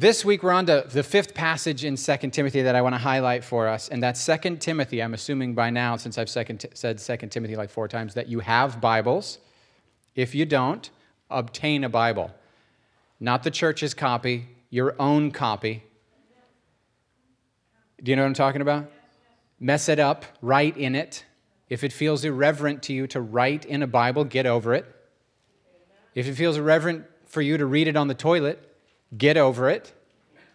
This 0.00 0.24
week 0.24 0.44
we're 0.44 0.52
on 0.52 0.66
to 0.66 0.84
the 0.88 1.02
fifth 1.02 1.34
passage 1.34 1.84
in 1.84 1.96
2 1.96 2.16
Timothy 2.30 2.62
that 2.62 2.76
I 2.76 2.82
want 2.82 2.94
to 2.94 3.00
highlight 3.00 3.42
for 3.42 3.66
us, 3.66 3.88
and 3.88 4.00
that's 4.00 4.24
2 4.24 4.58
Timothy. 4.58 5.02
I'm 5.02 5.12
assuming 5.12 5.54
by 5.54 5.70
now, 5.70 5.96
since 5.96 6.18
I've 6.18 6.30
said 6.30 6.46
2 6.98 7.16
Timothy 7.26 7.56
like 7.56 7.68
four 7.68 7.88
times, 7.88 8.14
that 8.14 8.28
you 8.28 8.38
have 8.38 8.80
Bibles. 8.80 9.40
If 10.14 10.36
you 10.36 10.46
don't, 10.46 10.88
obtain 11.28 11.82
a 11.82 11.88
Bible. 11.88 12.30
Not 13.18 13.42
the 13.42 13.50
church's 13.50 13.92
copy, 13.92 14.46
your 14.70 14.94
own 15.00 15.32
copy. 15.32 15.82
Do 18.00 18.12
you 18.12 18.14
know 18.14 18.22
what 18.22 18.28
I'm 18.28 18.34
talking 18.34 18.60
about? 18.60 18.88
Mess 19.58 19.88
it 19.88 19.98
up, 19.98 20.24
write 20.40 20.76
in 20.76 20.94
it. 20.94 21.24
If 21.68 21.82
it 21.82 21.92
feels 21.92 22.24
irreverent 22.24 22.84
to 22.84 22.92
you 22.92 23.08
to 23.08 23.20
write 23.20 23.64
in 23.64 23.82
a 23.82 23.88
Bible, 23.88 24.22
get 24.22 24.46
over 24.46 24.74
it. 24.74 24.86
If 26.14 26.28
it 26.28 26.34
feels 26.34 26.56
irreverent 26.56 27.04
for 27.26 27.42
you 27.42 27.56
to 27.56 27.66
read 27.66 27.88
it 27.88 27.96
on 27.96 28.06
the 28.06 28.14
toilet, 28.14 28.64
get 29.16 29.36
over 29.36 29.68
it. 29.70 29.92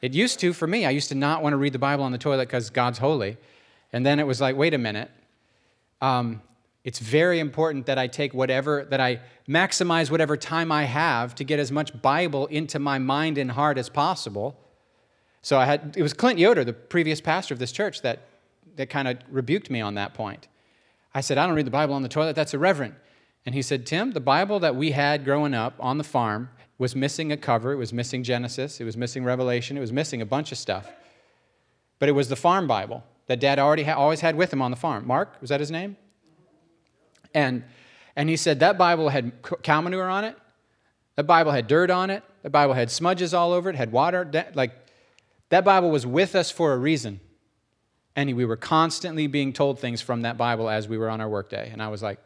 It 0.02 0.14
used 0.14 0.40
to 0.42 0.54
for 0.54 0.68
me. 0.68 0.86
I 0.86 0.90
used 0.90 1.10
to 1.10 1.16
not 1.16 1.42
want 1.42 1.54
to 1.54 1.58
read 1.58 1.74
the 1.74 1.80
Bible 1.80 2.04
on 2.04 2.12
the 2.12 2.18
toilet 2.18 2.48
because 2.48 2.70
God's 2.70 2.98
holy. 3.00 3.38
And 3.94 4.06
then 4.06 4.20
it 4.20 4.28
was 4.28 4.42
like, 4.42 4.56
wait 4.56 4.74
a 4.74 4.78
minute. 4.78 5.10
Um, 6.02 6.42
it's 6.84 7.00
very 7.00 7.40
important 7.40 7.86
that 7.86 7.98
I 7.98 8.08
take 8.08 8.34
whatever, 8.34 8.86
that 8.90 9.00
I 9.00 9.22
maximize 9.48 10.12
whatever 10.12 10.36
time 10.36 10.72
I 10.72 10.84
have 10.84 11.34
to 11.36 11.46
get 11.46 11.60
as 11.60 11.72
much 11.72 12.02
Bible 12.02 12.48
into 12.48 12.80
my 12.80 13.00
mind 13.00 13.38
and 13.38 13.52
heart 13.52 13.78
as 13.78 13.88
possible. 13.88 14.58
So 15.42 15.58
I 15.58 15.66
had, 15.66 15.96
it 15.96 16.02
was 16.02 16.14
Clint 16.14 16.40
Yoder, 16.40 16.66
the 16.66 16.74
previous 16.74 17.22
pastor 17.22 17.54
of 17.54 17.60
this 17.60 17.72
church, 17.72 18.02
that, 18.02 18.28
that 18.76 18.90
kind 18.90 19.08
of 19.08 19.18
rebuked 19.30 19.70
me 19.70 19.80
on 19.80 19.96
that 19.96 20.14
point. 20.14 20.48
I 21.14 21.22
said, 21.22 21.38
I 21.38 21.46
don't 21.46 21.56
read 21.56 21.68
the 21.68 21.72
Bible 21.72 21.94
on 21.94 22.02
the 22.02 22.10
toilet, 22.10 22.36
that's 22.36 22.54
irreverent. 22.54 22.96
And 23.46 23.56
he 23.56 23.62
said, 23.62 23.86
Tim, 23.86 24.12
the 24.12 24.22
Bible 24.22 24.60
that 24.60 24.76
we 24.76 24.92
had 24.92 25.24
growing 25.24 25.54
up 25.54 25.76
on 25.80 25.98
the 25.98 26.04
farm 26.04 26.50
was 26.78 26.96
missing 26.96 27.32
a 27.32 27.38
cover, 27.38 27.72
it 27.72 27.78
was 27.78 27.94
missing 27.94 28.24
Genesis, 28.24 28.82
it 28.82 28.84
was 28.84 28.98
missing 28.98 29.24
Revelation, 29.24 29.78
it 29.78 29.80
was 29.80 29.94
missing 29.94 30.22
a 30.22 30.26
bunch 30.26 30.52
of 30.52 30.58
stuff. 30.58 30.92
But 32.00 32.10
it 32.10 32.14
was 32.14 32.30
the 32.30 32.36
farm 32.36 32.68
Bible 32.68 33.04
that 33.28 33.40
dad 33.40 33.60
already 33.60 33.84
ha- 33.84 33.94
always 33.94 34.22
had 34.22 34.36
with 34.36 34.52
him 34.52 34.62
on 34.62 34.72
the 34.72 34.78
farm. 34.78 35.08
Mark, 35.08 35.40
was 35.40 35.50
that 35.50 35.60
his 35.60 35.72
name? 35.72 35.96
And, 37.34 37.64
and 38.16 38.30
he 38.30 38.38
said 38.38 38.60
that 38.60 38.78
Bible 38.78 39.10
had 39.10 39.32
cow 39.62 39.82
manure 39.82 40.10
on 40.10 40.24
it, 40.24 40.38
that 41.16 41.24
Bible 41.24 41.52
had 41.52 41.68
dirt 41.68 41.90
on 41.90 42.10
it, 42.10 42.24
that 42.42 42.52
Bible 42.52 42.74
had 42.74 42.92
smudges 42.92 43.34
all 43.34 43.54
over 43.54 43.70
it, 43.70 43.76
had 43.76 43.92
water. 43.92 44.28
That, 44.32 44.56
Like, 44.56 44.74
that 45.50 45.64
Bible 45.64 45.92
was 45.92 46.06
with 46.06 46.36
us 46.36 46.52
for 46.52 46.74
a 46.74 46.78
reason. 46.78 47.20
And 48.16 48.36
we 48.36 48.46
were 48.46 48.58
constantly 48.58 49.28
being 49.28 49.54
told 49.54 49.80
things 49.80 50.02
from 50.02 50.22
that 50.22 50.38
Bible 50.38 50.70
as 50.70 50.88
we 50.88 50.98
were 50.98 51.10
on 51.10 51.22
our 51.22 51.30
workday. 51.30 51.70
And 51.72 51.82
I 51.82 51.88
was 51.88 52.04
like, 52.04 52.20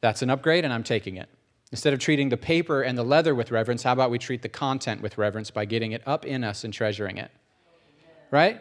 that's 0.00 0.22
an 0.22 0.30
upgrade, 0.30 0.64
and 0.64 0.72
I'm 0.72 0.82
taking 0.82 1.16
it. 1.16 1.28
Instead 1.72 1.92
of 1.92 1.98
treating 1.98 2.28
the 2.28 2.36
paper 2.36 2.82
and 2.82 2.96
the 2.96 3.02
leather 3.02 3.34
with 3.34 3.50
reverence, 3.50 3.82
how 3.82 3.92
about 3.92 4.10
we 4.10 4.18
treat 4.18 4.42
the 4.42 4.48
content 4.48 5.02
with 5.02 5.18
reverence 5.18 5.50
by 5.50 5.64
getting 5.64 5.92
it 5.92 6.02
up 6.06 6.24
in 6.24 6.44
us 6.44 6.62
and 6.64 6.72
treasuring 6.72 7.18
it? 7.18 7.30
Right? 8.30 8.60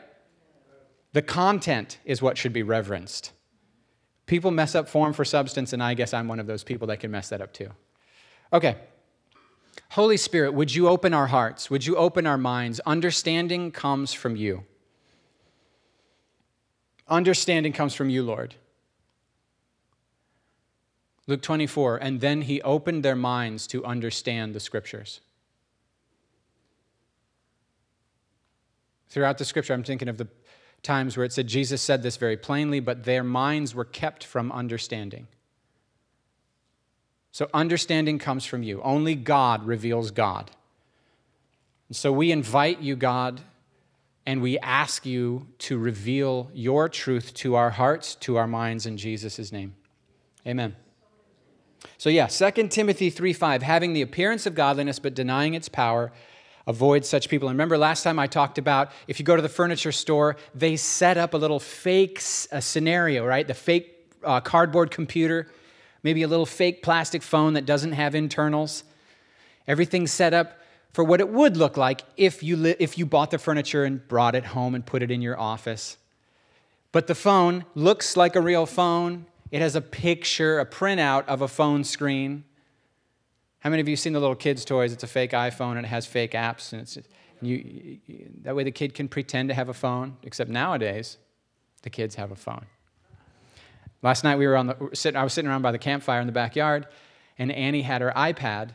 The 1.13 1.21
content 1.21 1.99
is 2.03 2.21
what 2.21 2.37
should 2.37 2.53
be 2.53 2.63
reverenced. 2.63 3.31
People 4.25 4.49
mess 4.51 4.73
up 4.73 4.89
form 4.89 5.13
for 5.13 5.23
substance, 5.23 5.71
and 5.71 5.83
I 5.83 5.93
guess 5.93 6.13
I'm 6.13 6.27
one 6.27 6.39
of 6.39 6.47
those 6.47 6.63
people 6.63 6.87
that 6.87 6.99
can 6.99 7.11
mess 7.11 7.29
that 7.29 7.41
up 7.41 7.53
too. 7.53 7.69
Okay. 8.51 8.75
Holy 9.91 10.17
Spirit, 10.17 10.53
would 10.53 10.73
you 10.73 10.87
open 10.87 11.13
our 11.13 11.27
hearts? 11.27 11.69
Would 11.69 11.85
you 11.85 11.95
open 11.95 12.25
our 12.25 12.37
minds? 12.37 12.79
Understanding 12.81 13.71
comes 13.71 14.13
from 14.13 14.35
you. 14.35 14.63
Understanding 17.07 17.71
comes 17.71 17.93
from 17.93 18.09
you, 18.09 18.23
Lord. 18.23 18.55
Luke 21.27 21.41
24, 21.41 21.97
and 21.97 22.21
then 22.21 22.43
he 22.43 22.61
opened 22.61 23.03
their 23.03 23.15
minds 23.15 23.65
to 23.67 23.83
understand 23.83 24.53
the 24.53 24.59
scriptures. 24.59 25.21
Throughout 29.09 29.37
the 29.37 29.45
scripture, 29.45 29.73
I'm 29.73 29.83
thinking 29.83 30.07
of 30.07 30.17
the 30.17 30.27
times 30.83 31.17
where 31.17 31.25
it 31.25 31.33
said 31.33 31.47
Jesus 31.47 31.81
said 31.81 32.03
this 32.03 32.17
very 32.17 32.37
plainly, 32.37 32.79
but 32.79 33.05
their 33.05 33.23
minds 33.23 33.73
were 33.73 33.85
kept 33.85 34.23
from 34.23 34.51
understanding. 34.51 35.27
So, 37.31 37.49
understanding 37.53 38.19
comes 38.19 38.45
from 38.45 38.63
you. 38.63 38.81
Only 38.81 39.15
God 39.15 39.65
reveals 39.65 40.11
God. 40.11 40.51
And 41.89 41.95
so, 41.95 42.11
we 42.11 42.31
invite 42.31 42.81
you, 42.81 42.95
God, 42.95 43.41
and 44.25 44.41
we 44.41 44.57
ask 44.59 45.05
you 45.05 45.47
to 45.59 45.77
reveal 45.77 46.49
your 46.53 46.87
truth 46.87 47.33
to 47.35 47.55
our 47.55 47.71
hearts, 47.71 48.15
to 48.15 48.37
our 48.37 48.47
minds, 48.47 48.85
in 48.85 48.97
Jesus' 48.97 49.51
name. 49.51 49.75
Amen. 50.47 50.75
So 51.97 52.09
yeah, 52.09 52.27
2 52.27 52.67
Timothy 52.69 53.09
3:5, 53.09 53.61
having 53.61 53.93
the 53.93 54.01
appearance 54.01 54.45
of 54.45 54.55
godliness 54.55 54.99
but 54.99 55.13
denying 55.13 55.53
its 55.53 55.69
power, 55.69 56.11
avoid 56.67 57.05
such 57.05 57.29
people. 57.29 57.47
And 57.47 57.55
remember 57.55 57.77
last 57.77 58.03
time 58.03 58.19
I 58.19 58.27
talked 58.27 58.57
about 58.57 58.91
if 59.07 59.19
you 59.19 59.25
go 59.25 59.35
to 59.35 59.41
the 59.41 59.49
furniture 59.49 59.91
store, 59.91 60.35
they 60.53 60.75
set 60.75 61.17
up 61.17 61.33
a 61.33 61.37
little 61.37 61.59
fake 61.59 62.19
scenario, 62.19 63.25
right? 63.25 63.47
The 63.47 63.53
fake 63.53 64.15
uh, 64.23 64.41
cardboard 64.41 64.91
computer, 64.91 65.47
maybe 66.03 66.23
a 66.23 66.27
little 66.27 66.45
fake 66.45 66.81
plastic 66.83 67.21
phone 67.21 67.53
that 67.53 67.65
doesn't 67.65 67.93
have 67.93 68.15
internals. 68.15 68.83
Everything's 69.67 70.11
set 70.11 70.33
up 70.33 70.59
for 70.93 71.03
what 71.03 71.19
it 71.19 71.29
would 71.29 71.57
look 71.57 71.77
like 71.77 72.01
if 72.17 72.41
you, 72.41 72.55
li- 72.55 72.75
if 72.79 72.97
you 72.97 73.05
bought 73.05 73.31
the 73.31 73.37
furniture 73.37 73.83
and 73.83 74.07
brought 74.07 74.33
it 74.33 74.45
home 74.45 74.73
and 74.73 74.85
put 74.85 75.03
it 75.03 75.11
in 75.11 75.21
your 75.21 75.39
office. 75.39 75.97
But 76.91 77.07
the 77.07 77.15
phone 77.15 77.65
looks 77.75 78.15
like 78.15 78.35
a 78.35 78.41
real 78.41 78.65
phone. 78.65 79.25
It 79.51 79.61
has 79.61 79.75
a 79.75 79.81
picture, 79.81 80.59
a 80.59 80.65
printout 80.65 81.25
of 81.27 81.41
a 81.41 81.47
phone 81.47 81.83
screen. 81.83 82.43
How 83.59 83.69
many 83.69 83.81
of 83.81 83.87
you 83.87 83.95
seen 83.95 84.13
the 84.13 84.19
little 84.19 84.35
kids' 84.35 84.65
toys? 84.65 84.91
It's 84.93 85.03
a 85.03 85.07
fake 85.07 85.31
iPhone 85.31 85.77
and 85.77 85.85
it 85.85 85.89
has 85.89 86.05
fake 86.05 86.31
apps, 86.31 86.73
and 86.73 86.81
it's 86.81 86.97
you, 87.41 87.99
you, 88.05 88.29
that 88.43 88.55
way 88.55 88.63
the 88.63 88.71
kid 88.71 88.93
can 88.93 89.07
pretend 89.07 89.49
to 89.49 89.55
have 89.55 89.69
a 89.69 89.73
phone. 89.73 90.17
Except 90.23 90.49
nowadays, 90.49 91.17
the 91.83 91.89
kids 91.89 92.15
have 92.15 92.31
a 92.31 92.35
phone. 92.35 92.65
Last 94.01 94.23
night 94.23 94.37
we 94.37 94.47
were 94.47 94.55
on 94.55 94.67
the 94.67 94.89
sitting, 94.93 95.19
I 95.19 95.23
was 95.23 95.33
sitting 95.33 95.49
around 95.49 95.61
by 95.61 95.71
the 95.71 95.79
campfire 95.79 96.21
in 96.21 96.27
the 96.27 96.33
backyard, 96.33 96.87
and 97.37 97.51
Annie 97.51 97.81
had 97.81 98.01
her 98.01 98.13
iPad, 98.15 98.71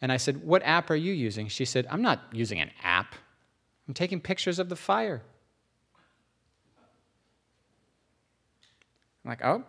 and 0.00 0.10
I 0.10 0.16
said, 0.16 0.42
"What 0.42 0.62
app 0.64 0.90
are 0.90 0.96
you 0.96 1.12
using?" 1.12 1.48
She 1.48 1.64
said, 1.64 1.86
"I'm 1.90 2.02
not 2.02 2.22
using 2.32 2.60
an 2.60 2.70
app. 2.82 3.14
I'm 3.86 3.94
taking 3.94 4.20
pictures 4.20 4.58
of 4.58 4.68
the 4.68 4.76
fire." 4.76 5.22
I'm 9.24 9.28
like, 9.28 9.44
"Oh, 9.44 9.64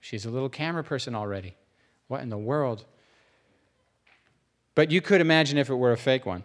She's 0.00 0.24
a 0.24 0.30
little 0.30 0.48
camera 0.48 0.82
person 0.82 1.14
already. 1.14 1.54
What 2.08 2.22
in 2.22 2.30
the 2.30 2.38
world? 2.38 2.84
But 4.74 4.90
you 4.90 5.00
could 5.00 5.20
imagine 5.20 5.58
if 5.58 5.68
it 5.68 5.74
were 5.74 5.92
a 5.92 5.96
fake 5.96 6.26
one. 6.26 6.42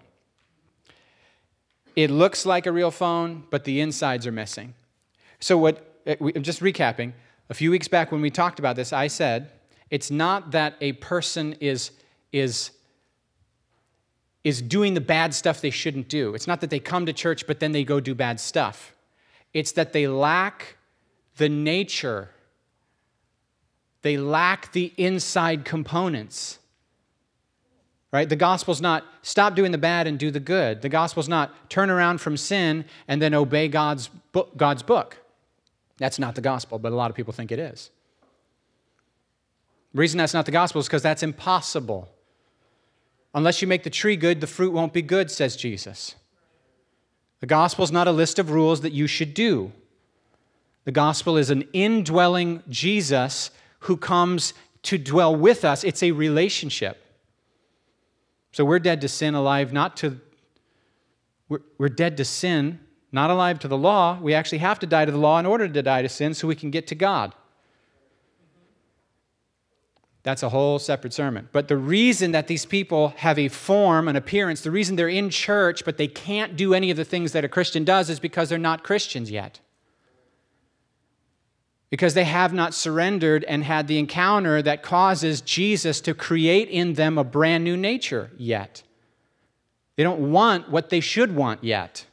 It 1.95 2.11
looks 2.11 2.45
like 2.45 2.65
a 2.65 2.71
real 2.71 2.91
phone, 2.91 3.45
but 3.49 3.63
the 3.63 3.79
insides 3.79 4.27
are 4.27 4.31
missing. 4.31 4.73
So, 5.39 5.57
what, 5.57 6.01
eh, 6.05 6.15
just 6.41 6.59
recapping. 6.61 7.13
A 7.49 7.53
few 7.53 7.71
weeks 7.71 7.87
back 7.87 8.11
when 8.11 8.21
we 8.21 8.29
talked 8.29 8.59
about 8.59 8.75
this, 8.75 8.91
I 8.91 9.07
said 9.07 9.51
it's 9.89 10.11
not 10.11 10.51
that 10.51 10.75
a 10.81 10.93
person 10.93 11.53
is, 11.61 11.91
is, 12.31 12.71
is 14.43 14.61
doing 14.61 14.93
the 14.93 15.01
bad 15.01 15.33
stuff 15.33 15.61
they 15.61 15.69
shouldn't 15.69 16.09
do. 16.09 16.35
It's 16.35 16.47
not 16.47 16.59
that 16.61 16.69
they 16.69 16.79
come 16.79 17.05
to 17.05 17.13
church, 17.13 17.47
but 17.47 17.59
then 17.59 17.71
they 17.71 17.83
go 17.83 17.99
do 17.99 18.13
bad 18.13 18.39
stuff. 18.39 18.93
It's 19.53 19.71
that 19.73 19.93
they 19.93 20.07
lack 20.07 20.75
the 21.37 21.47
nature 21.47 22.31
they 24.05 24.17
lack 24.17 24.71
the 24.71 24.93
inside 24.97 25.65
components. 25.65 26.59
Right? 28.13 28.29
The 28.29 28.35
gospel's 28.35 28.79
not 28.79 29.03
stop 29.23 29.55
doing 29.55 29.71
the 29.71 29.79
bad 29.79 30.05
and 30.05 30.19
do 30.19 30.29
the 30.29 30.39
good. 30.39 30.83
The 30.83 30.89
gospel's 30.89 31.27
not 31.27 31.71
turn 31.71 31.89
around 31.89 32.21
from 32.21 32.37
sin 32.37 32.85
and 33.07 33.19
then 33.19 33.33
obey 33.33 33.67
God's 33.67 34.09
book, 34.31 34.55
God's 34.55 34.83
book. 34.83 35.17
That's 35.97 36.19
not 36.19 36.35
the 36.35 36.41
gospel, 36.41 36.77
but 36.77 36.91
a 36.91 36.95
lot 36.95 37.09
of 37.09 37.15
people 37.15 37.33
think 37.33 37.51
it 37.51 37.57
is. 37.57 37.89
The 39.93 40.01
reason 40.01 40.19
that's 40.19 40.35
not 40.35 40.45
the 40.45 40.51
gospel 40.51 40.81
is 40.81 40.85
because 40.85 41.01
that's 41.01 41.23
impossible. 41.23 42.07
Unless 43.33 43.59
you 43.63 43.67
make 43.67 43.81
the 43.81 43.89
tree 43.89 44.17
good, 44.17 44.39
the 44.39 44.45
fruit 44.45 44.71
won't 44.71 44.93
be 44.93 45.01
good, 45.01 45.31
says 45.31 45.55
Jesus. 45.55 46.13
The 47.39 47.47
gospel 47.47 47.83
is 47.83 47.91
not 47.91 48.07
a 48.07 48.11
list 48.11 48.37
of 48.37 48.51
rules 48.51 48.81
that 48.81 48.93
you 48.93 49.07
should 49.07 49.33
do. 49.33 49.71
The 50.83 50.91
gospel 50.91 51.37
is 51.37 51.49
an 51.49 51.63
indwelling 51.73 52.61
Jesus 52.69 53.49
who 53.85 53.97
comes 53.97 54.53
to 54.83 54.97
dwell 54.97 55.35
with 55.35 55.63
us. 55.63 55.83
It's 55.83 56.03
a 56.03 56.11
relationship. 56.11 57.01
So 58.51 58.65
we're 58.65 58.79
dead 58.79 59.01
to 59.01 59.07
sin, 59.07 59.35
alive 59.35 59.73
not 59.73 59.97
to, 59.97 60.19
we're, 61.49 61.59
we're 61.77 61.89
dead 61.89 62.17
to 62.17 62.25
sin, 62.25 62.79
not 63.11 63.29
alive 63.29 63.59
to 63.59 63.67
the 63.67 63.77
law. 63.77 64.19
We 64.19 64.33
actually 64.33 64.59
have 64.59 64.79
to 64.79 64.87
die 64.87 65.05
to 65.05 65.11
the 65.11 65.17
law 65.17 65.39
in 65.39 65.45
order 65.45 65.67
to 65.67 65.81
die 65.81 66.01
to 66.01 66.09
sin 66.09 66.33
so 66.33 66.47
we 66.47 66.55
can 66.55 66.71
get 66.71 66.87
to 66.87 66.95
God. 66.95 67.33
That's 70.23 70.41
a 70.41 70.49
whole 70.49 70.79
separate 70.79 71.13
sermon. 71.13 71.49
But 71.51 71.67
the 71.67 71.77
reason 71.77 72.31
that 72.31 72.47
these 72.47 72.65
people 72.65 73.09
have 73.17 73.37
a 73.37 73.49
form, 73.49 74.07
an 74.07 74.15
appearance, 74.15 74.61
the 74.61 74.71
reason 74.71 74.95
they're 74.95 75.07
in 75.07 75.29
church, 75.29 75.85
but 75.85 75.97
they 75.97 76.07
can't 76.07 76.55
do 76.55 76.73
any 76.73 76.89
of 76.89 76.97
the 76.97 77.05
things 77.05 77.33
that 77.33 77.45
a 77.45 77.49
Christian 77.49 77.83
does 77.83 78.09
is 78.09 78.19
because 78.19 78.49
they're 78.49 78.57
not 78.57 78.83
Christians 78.83 79.29
yet 79.29 79.59
because 81.95 82.13
they 82.13 82.25
have 82.25 82.51
not 82.51 82.73
surrendered 82.73 83.45
and 83.45 83.63
had 83.63 83.87
the 83.87 83.97
encounter 83.97 84.61
that 84.61 84.83
causes 84.83 85.39
Jesus 85.39 86.01
to 86.01 86.13
create 86.13 86.67
in 86.67 86.95
them 86.95 87.17
a 87.17 87.23
brand 87.23 87.63
new 87.63 87.77
nature 87.77 88.31
yet. 88.35 88.83
They 89.95 90.03
don't 90.03 90.29
want 90.29 90.69
what 90.69 90.89
they 90.89 90.99
should 90.99 91.33
want 91.33 91.63
yet. 91.63 92.05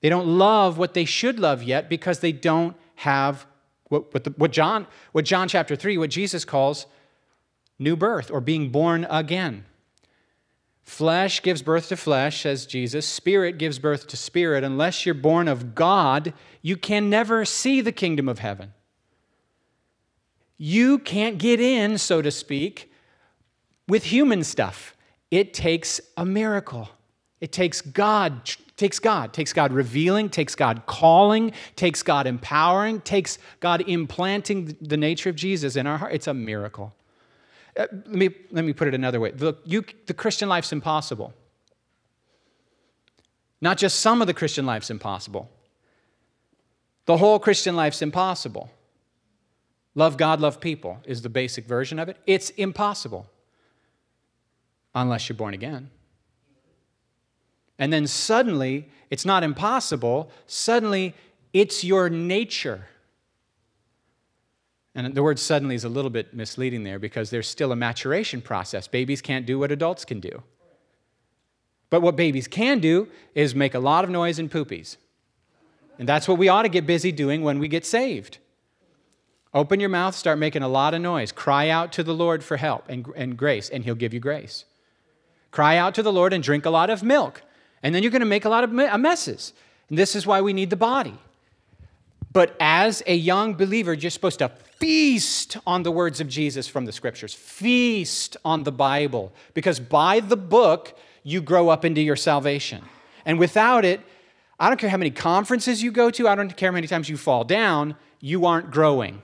They 0.00 0.08
don't 0.08 0.28
love 0.28 0.78
what 0.78 0.94
they 0.94 1.04
should 1.04 1.40
love 1.40 1.64
yet 1.64 1.88
because 1.88 2.20
they 2.20 2.30
don't 2.30 2.76
have 2.94 3.48
what, 3.88 4.14
what, 4.14 4.22
the, 4.22 4.30
what, 4.36 4.52
John, 4.52 4.86
what 5.10 5.24
John 5.24 5.48
chapter 5.48 5.74
3, 5.74 5.98
what 5.98 6.10
Jesus 6.10 6.44
calls 6.44 6.86
new 7.80 7.96
birth 7.96 8.30
or 8.30 8.40
being 8.40 8.70
born 8.70 9.08
again. 9.10 9.64
Flesh 10.84 11.42
gives 11.42 11.62
birth 11.62 11.88
to 11.88 11.96
flesh, 11.96 12.42
says 12.42 12.64
Jesus. 12.64 13.04
Spirit 13.04 13.58
gives 13.58 13.80
birth 13.80 14.06
to 14.06 14.16
spirit. 14.16 14.62
Unless 14.62 15.04
you're 15.04 15.16
born 15.16 15.48
of 15.48 15.74
God, 15.74 16.32
you 16.62 16.76
can 16.76 17.10
never 17.10 17.44
see 17.44 17.80
the 17.80 17.90
kingdom 17.90 18.28
of 18.28 18.38
heaven. 18.38 18.72
You 20.58 20.98
can't 20.98 21.38
get 21.38 21.60
in, 21.60 21.98
so 21.98 22.22
to 22.22 22.30
speak, 22.30 22.90
with 23.88 24.04
human 24.04 24.42
stuff. 24.42 24.96
It 25.30 25.52
takes 25.52 26.00
a 26.16 26.24
miracle. 26.24 26.88
It 27.40 27.52
takes 27.52 27.82
God, 27.82 28.50
takes 28.76 28.98
God, 28.98 29.32
takes 29.32 29.52
God 29.52 29.72
revealing, 29.72 30.30
takes 30.30 30.54
God 30.54 30.86
calling, 30.86 31.52
takes 31.76 32.02
God 32.02 32.26
empowering, 32.26 33.02
takes 33.02 33.38
God 33.60 33.82
implanting 33.86 34.76
the 34.80 34.96
nature 34.96 35.28
of 35.28 35.36
Jesus 35.36 35.76
in 35.76 35.86
our 35.86 35.98
heart. 35.98 36.12
It's 36.14 36.26
a 36.26 36.34
miracle. 36.34 36.94
Uh, 37.76 37.86
let, 37.92 38.08
me, 38.08 38.30
let 38.50 38.64
me 38.64 38.72
put 38.72 38.88
it 38.88 38.94
another 38.94 39.20
way. 39.20 39.32
The, 39.32 39.54
you, 39.64 39.84
the 40.06 40.14
Christian 40.14 40.48
life's 40.48 40.72
impossible. 40.72 41.34
Not 43.60 43.76
just 43.76 44.00
some 44.00 44.22
of 44.22 44.26
the 44.26 44.34
Christian 44.34 44.64
life's 44.64 44.90
impossible. 44.90 45.50
The 47.04 47.18
whole 47.18 47.38
Christian 47.38 47.76
life's 47.76 48.00
impossible. 48.00 48.70
Love 49.96 50.18
God, 50.18 50.40
love 50.40 50.60
people 50.60 50.98
is 51.06 51.22
the 51.22 51.30
basic 51.30 51.64
version 51.64 51.98
of 51.98 52.08
it. 52.08 52.18
It's 52.26 52.50
impossible 52.50 53.26
unless 54.94 55.28
you're 55.28 55.36
born 55.36 55.54
again. 55.54 55.90
And 57.78 57.92
then 57.92 58.06
suddenly, 58.06 58.88
it's 59.10 59.24
not 59.24 59.42
impossible. 59.42 60.30
Suddenly, 60.46 61.14
it's 61.52 61.82
your 61.82 62.10
nature. 62.10 62.86
And 64.94 65.14
the 65.14 65.22
word 65.22 65.38
suddenly 65.38 65.74
is 65.74 65.84
a 65.84 65.88
little 65.88 66.10
bit 66.10 66.34
misleading 66.34 66.84
there 66.84 66.98
because 66.98 67.30
there's 67.30 67.48
still 67.48 67.72
a 67.72 67.76
maturation 67.76 68.42
process. 68.42 68.86
Babies 68.86 69.22
can't 69.22 69.46
do 69.46 69.58
what 69.58 69.72
adults 69.72 70.04
can 70.04 70.20
do. 70.20 70.42
But 71.88 72.02
what 72.02 72.16
babies 72.16 72.48
can 72.48 72.80
do 72.80 73.08
is 73.34 73.54
make 73.54 73.74
a 73.74 73.78
lot 73.78 74.04
of 74.04 74.10
noise 74.10 74.38
and 74.38 74.50
poopies. 74.50 74.96
And 75.98 76.06
that's 76.06 76.28
what 76.28 76.36
we 76.36 76.48
ought 76.48 76.62
to 76.62 76.68
get 76.68 76.86
busy 76.86 77.12
doing 77.12 77.42
when 77.42 77.58
we 77.58 77.68
get 77.68 77.86
saved. 77.86 78.38
Open 79.56 79.80
your 79.80 79.88
mouth, 79.88 80.14
start 80.14 80.38
making 80.38 80.62
a 80.62 80.68
lot 80.68 80.92
of 80.92 81.00
noise. 81.00 81.32
Cry 81.32 81.70
out 81.70 81.90
to 81.94 82.02
the 82.02 82.12
Lord 82.12 82.44
for 82.44 82.58
help 82.58 82.84
and, 82.90 83.06
and 83.16 83.38
grace, 83.38 83.70
and 83.70 83.82
He'll 83.82 83.94
give 83.94 84.12
you 84.12 84.20
grace. 84.20 84.66
Cry 85.50 85.78
out 85.78 85.94
to 85.94 86.02
the 86.02 86.12
Lord 86.12 86.34
and 86.34 86.44
drink 86.44 86.66
a 86.66 86.70
lot 86.70 86.90
of 86.90 87.02
milk. 87.02 87.40
And 87.82 87.94
then 87.94 88.02
you're 88.02 88.12
going 88.12 88.20
to 88.20 88.26
make 88.26 88.44
a 88.44 88.50
lot 88.50 88.64
of 88.64 88.70
messes. 88.70 89.54
And 89.88 89.96
this 89.96 90.14
is 90.14 90.26
why 90.26 90.42
we 90.42 90.52
need 90.52 90.68
the 90.68 90.76
body. 90.76 91.14
But 92.34 92.54
as 92.60 93.02
a 93.06 93.16
young 93.16 93.54
believer, 93.54 93.94
you're 93.94 94.10
supposed 94.10 94.40
to 94.40 94.50
feast 94.50 95.56
on 95.66 95.84
the 95.84 95.90
words 95.90 96.20
of 96.20 96.28
Jesus 96.28 96.68
from 96.68 96.84
the 96.84 96.92
scriptures, 96.92 97.32
feast 97.32 98.36
on 98.44 98.64
the 98.64 98.72
Bible, 98.72 99.32
because 99.54 99.80
by 99.80 100.20
the 100.20 100.36
book, 100.36 100.98
you 101.22 101.40
grow 101.40 101.70
up 101.70 101.82
into 101.82 102.02
your 102.02 102.16
salvation. 102.16 102.84
And 103.24 103.38
without 103.38 103.86
it, 103.86 104.02
I 104.60 104.68
don't 104.68 104.78
care 104.78 104.90
how 104.90 104.98
many 104.98 105.12
conferences 105.12 105.82
you 105.82 105.92
go 105.92 106.10
to, 106.10 106.28
I 106.28 106.34
don't 106.34 106.54
care 106.54 106.70
how 106.70 106.74
many 106.74 106.88
times 106.88 107.08
you 107.08 107.16
fall 107.16 107.42
down, 107.42 107.96
you 108.20 108.44
aren't 108.44 108.70
growing. 108.70 109.22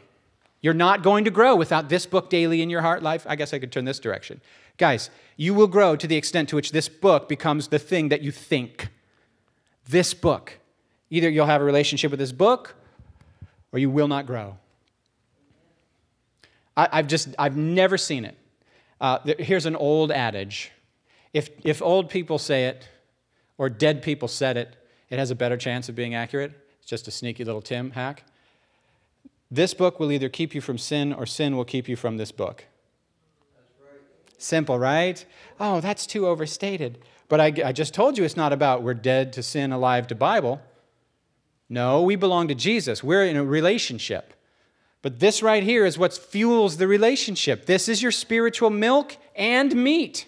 You're 0.63 0.75
not 0.75 1.03
going 1.03 1.25
to 1.25 1.31
grow 1.31 1.57
without 1.57 1.89
this 1.89 2.07
book 2.07 2.31
daily 2.31 2.63
in 2.63 2.71
your 2.71 2.81
heart 2.81 3.03
life. 3.03 3.27
I 3.29 3.37
guess 3.37 3.53
I 3.53 3.59
could 3.59 3.73
turn 3.73 3.85
this 3.85 3.99
direction. 3.99 4.41
Guys, 4.79 5.11
you 5.37 5.53
will 5.53 5.67
grow 5.67 5.97
to 5.97 6.07
the 6.07 6.17
extent 6.17 6.49
to 6.51 6.57
which 6.57 6.71
this 6.71 6.89
book 6.89 7.29
becomes 7.29 7.69
the 7.69 7.81
thing 7.81 8.09
that 8.09 8.23
you 8.23 8.31
think. 8.31 8.89
This 9.89 10.15
book. 10.15 10.59
Either 11.11 11.29
you'll 11.29 11.47
have 11.47 11.61
a 11.61 11.65
relationship 11.65 12.11
with 12.11 12.21
this 12.21 12.33
book 12.33 12.77
or 13.73 13.79
you 13.79 13.91
will 13.91 14.09
not 14.09 14.27
grow. 14.27 14.57
I, 16.77 16.97
have 16.97 17.09
just, 17.09 17.35
I've 17.39 17.57
never 17.57 17.99
seen 17.99 18.25
it. 18.25 18.39
Uh, 19.01 19.19
here's 19.39 19.67
an 19.67 19.77
old 19.77 20.13
adage 20.13 20.71
if, 21.33 21.51
if 21.65 21.81
old 21.81 22.11
people 22.11 22.39
say 22.39 22.67
it 22.67 22.89
or 23.59 23.69
dead 23.69 24.03
people 24.03 24.29
said 24.29 24.57
it, 24.57 24.77
it 25.11 25.19
has 25.19 25.31
a 25.31 25.35
better 25.35 25.57
chance 25.57 25.89
of 25.89 25.95
being 25.95 26.15
accurate. 26.15 26.53
It's 26.79 26.87
just 26.87 27.09
a 27.09 27.11
sneaky 27.11 27.45
little 27.45 27.63
Tim 27.63 27.91
hack. 27.91 28.25
This 29.53 29.75
book 29.75 30.01
will 30.01 30.11
either 30.11 30.31
keep 30.31 30.55
you 30.55 30.63
from 30.63 30.79
sin 30.79 31.13
or 31.13 31.27
sin 31.27 31.59
will 31.59 31.67
keep 31.67 31.87
you 31.87 31.95
from 31.95 32.17
this 32.17 32.33
book. 32.33 32.65
Simple, 34.39 34.79
right? 34.79 35.23
Oh, 35.61 35.83
that's 35.83 36.07
too 36.07 36.27
overstated. 36.27 36.99
But 37.29 37.39
I, 37.39 37.53
I 37.67 37.73
just 37.73 37.93
told 37.93 38.17
you 38.17 38.25
it's 38.25 38.35
not 38.35 38.55
about 38.55 38.83
we're 38.83 38.95
dead 38.95 39.31
to 39.35 39.43
sin, 39.43 39.71
alive 39.71 40.07
to 40.07 40.15
Bible. 40.15 40.63
No, 41.69 42.01
we 42.01 42.17
belong 42.17 42.49
to 42.49 42.55
Jesus. 42.55 43.05
We're 43.05 43.27
in 43.27 43.37
a 43.37 43.45
relationship. 43.45 44.33
But 45.03 45.21
this 45.21 45.43
right 45.43 45.63
here 45.63 45.85
is 45.85 45.99
what 45.99 46.15
fuels 46.15 46.79
the 46.79 46.89
relationship. 46.89 47.67
This 47.67 47.91
is 47.91 48.01
your 48.01 48.11
spiritual 48.11 48.71
milk 48.71 49.19
and 49.37 49.77
meat. 49.77 50.25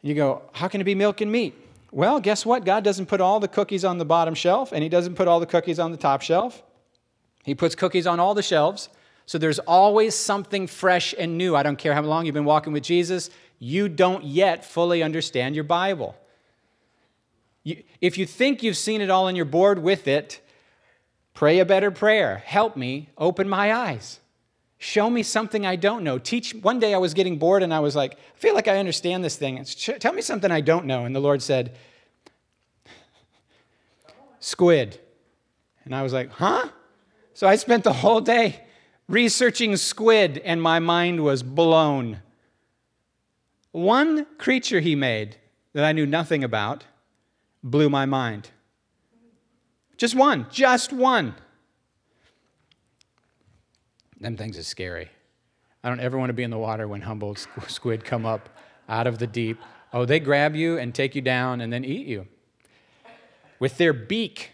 You 0.00 0.14
go, 0.14 0.40
how 0.54 0.68
can 0.68 0.80
it 0.80 0.84
be 0.84 0.94
milk 0.94 1.20
and 1.20 1.30
meat? 1.30 1.54
Well, 1.92 2.18
guess 2.18 2.46
what? 2.46 2.64
God 2.64 2.82
doesn't 2.82 3.06
put 3.06 3.20
all 3.20 3.40
the 3.40 3.48
cookies 3.48 3.84
on 3.84 3.98
the 3.98 4.06
bottom 4.06 4.34
shelf, 4.34 4.72
and 4.72 4.82
He 4.82 4.88
doesn't 4.88 5.16
put 5.16 5.28
all 5.28 5.38
the 5.38 5.46
cookies 5.46 5.78
on 5.78 5.90
the 5.90 5.98
top 5.98 6.22
shelf. 6.22 6.62
He 7.44 7.54
puts 7.54 7.74
cookies 7.74 8.06
on 8.06 8.18
all 8.18 8.34
the 8.34 8.42
shelves. 8.42 8.88
So 9.26 9.38
there's 9.38 9.58
always 9.60 10.14
something 10.14 10.66
fresh 10.66 11.14
and 11.16 11.38
new. 11.38 11.54
I 11.54 11.62
don't 11.62 11.76
care 11.76 11.94
how 11.94 12.02
long 12.02 12.26
you've 12.26 12.34
been 12.34 12.44
walking 12.44 12.72
with 12.72 12.82
Jesus, 12.82 13.30
you 13.58 13.88
don't 13.88 14.24
yet 14.24 14.64
fully 14.64 15.02
understand 15.02 15.54
your 15.54 15.64
Bible. 15.64 16.16
You, 17.62 17.82
if 18.00 18.18
you 18.18 18.26
think 18.26 18.62
you've 18.62 18.76
seen 18.76 19.00
it 19.00 19.10
all 19.10 19.28
and 19.28 19.36
you're 19.36 19.46
bored 19.46 19.78
with 19.78 20.06
it, 20.08 20.40
pray 21.32 21.60
a 21.60 21.64
better 21.64 21.90
prayer. 21.90 22.38
Help 22.44 22.76
me 22.76 23.08
open 23.16 23.48
my 23.48 23.72
eyes. 23.72 24.20
Show 24.78 25.08
me 25.08 25.22
something 25.22 25.64
I 25.64 25.76
don't 25.76 26.04
know. 26.04 26.18
Teach. 26.18 26.54
One 26.54 26.78
day 26.78 26.92
I 26.92 26.98
was 26.98 27.14
getting 27.14 27.38
bored 27.38 27.62
and 27.62 27.72
I 27.72 27.80
was 27.80 27.96
like, 27.96 28.14
I 28.14 28.38
feel 28.38 28.54
like 28.54 28.68
I 28.68 28.76
understand 28.76 29.24
this 29.24 29.36
thing. 29.36 29.64
Tell 29.64 30.12
me 30.12 30.20
something 30.20 30.50
I 30.50 30.60
don't 30.60 30.84
know. 30.84 31.06
And 31.06 31.16
the 31.16 31.20
Lord 31.20 31.40
said, 31.40 31.74
Squid. 34.40 35.00
And 35.86 35.94
I 35.94 36.02
was 36.02 36.12
like, 36.12 36.30
huh? 36.30 36.68
So 37.34 37.48
I 37.48 37.56
spent 37.56 37.84
the 37.84 37.92
whole 37.92 38.20
day 38.20 38.60
researching 39.08 39.76
squid, 39.76 40.38
and 40.38 40.62
my 40.62 40.78
mind 40.78 41.22
was 41.22 41.42
blown. 41.42 42.20
One 43.72 44.26
creature 44.38 44.80
he 44.80 44.94
made 44.94 45.36
that 45.72 45.84
I 45.84 45.92
knew 45.92 46.06
nothing 46.06 46.44
about 46.44 46.84
blew 47.62 47.90
my 47.90 48.06
mind. 48.06 48.50
Just 49.96 50.14
one, 50.14 50.46
just 50.50 50.92
one. 50.92 51.34
Them 54.20 54.36
things 54.36 54.56
is 54.56 54.66
scary. 54.66 55.10
I 55.82 55.88
don't 55.88 56.00
ever 56.00 56.16
want 56.16 56.30
to 56.30 56.34
be 56.34 56.44
in 56.44 56.50
the 56.50 56.58
water 56.58 56.88
when 56.88 57.02
Humboldt 57.02 57.46
squid 57.66 58.04
come 58.04 58.24
up 58.24 58.48
out 58.88 59.06
of 59.06 59.18
the 59.18 59.26
deep. 59.26 59.58
Oh, 59.92 60.04
they 60.04 60.20
grab 60.20 60.54
you 60.56 60.78
and 60.78 60.94
take 60.94 61.14
you 61.14 61.20
down 61.20 61.60
and 61.60 61.72
then 61.72 61.84
eat 61.84 62.06
you. 62.06 62.26
With 63.58 63.76
their 63.76 63.92
beak, 63.92 64.52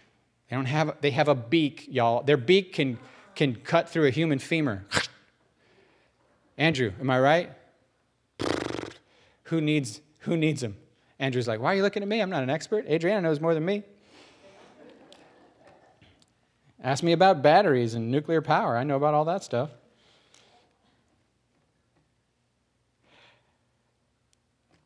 they 0.51 0.57
don't 0.57 0.67
have 0.67 0.97
they 1.01 1.13
have 1.13 1.29
a 1.29 1.35
beak, 1.35 1.87
y'all. 1.89 2.25
Their 2.25 2.37
beak 2.37 2.73
can 2.73 2.99
can 3.37 3.55
cut 3.55 3.89
through 3.89 4.07
a 4.07 4.11
human 4.11 4.41
femur. 4.41 4.85
Andrew, 6.59 6.93
am 7.01 7.09
I 7.09 7.21
right? 7.21 7.53
Who 9.45 9.61
needs 9.61 10.01
who 10.21 10.37
needs 10.37 10.61
them? 10.61 10.77
Andrew's 11.21 11.47
like, 11.47 11.61
why 11.61 11.73
are 11.73 11.77
you 11.77 11.83
looking 11.83 12.03
at 12.03 12.09
me? 12.09 12.21
I'm 12.21 12.31
not 12.31 12.43
an 12.43 12.51
expert. 12.51 12.87
Adriana 12.89 13.21
knows 13.21 13.41
more 13.41 13.55
than 13.55 13.65
me. 13.65 13.85
Ask 16.83 17.03
me 17.05 17.13
about 17.13 17.43
batteries 17.43 17.95
and 17.95 18.11
nuclear 18.11 18.41
power. 18.41 18.77
I 18.77 18.85
know 18.85 18.97
about 18.97 19.15
all 19.15 19.27
that 19.27 19.45
stuff. 19.45 19.71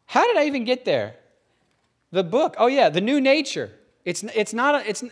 How 0.06 0.26
did 0.26 0.36
I 0.36 0.44
even 0.44 0.64
get 0.64 0.84
there? 0.84 1.16
The 2.10 2.22
book. 2.22 2.54
Oh 2.58 2.66
yeah, 2.66 2.90
the 2.90 3.00
new 3.00 3.20
nature. 3.20 3.70
It's 4.04 4.22
it's 4.34 4.52
not 4.52 4.74
a, 4.74 4.88
it's 4.88 5.02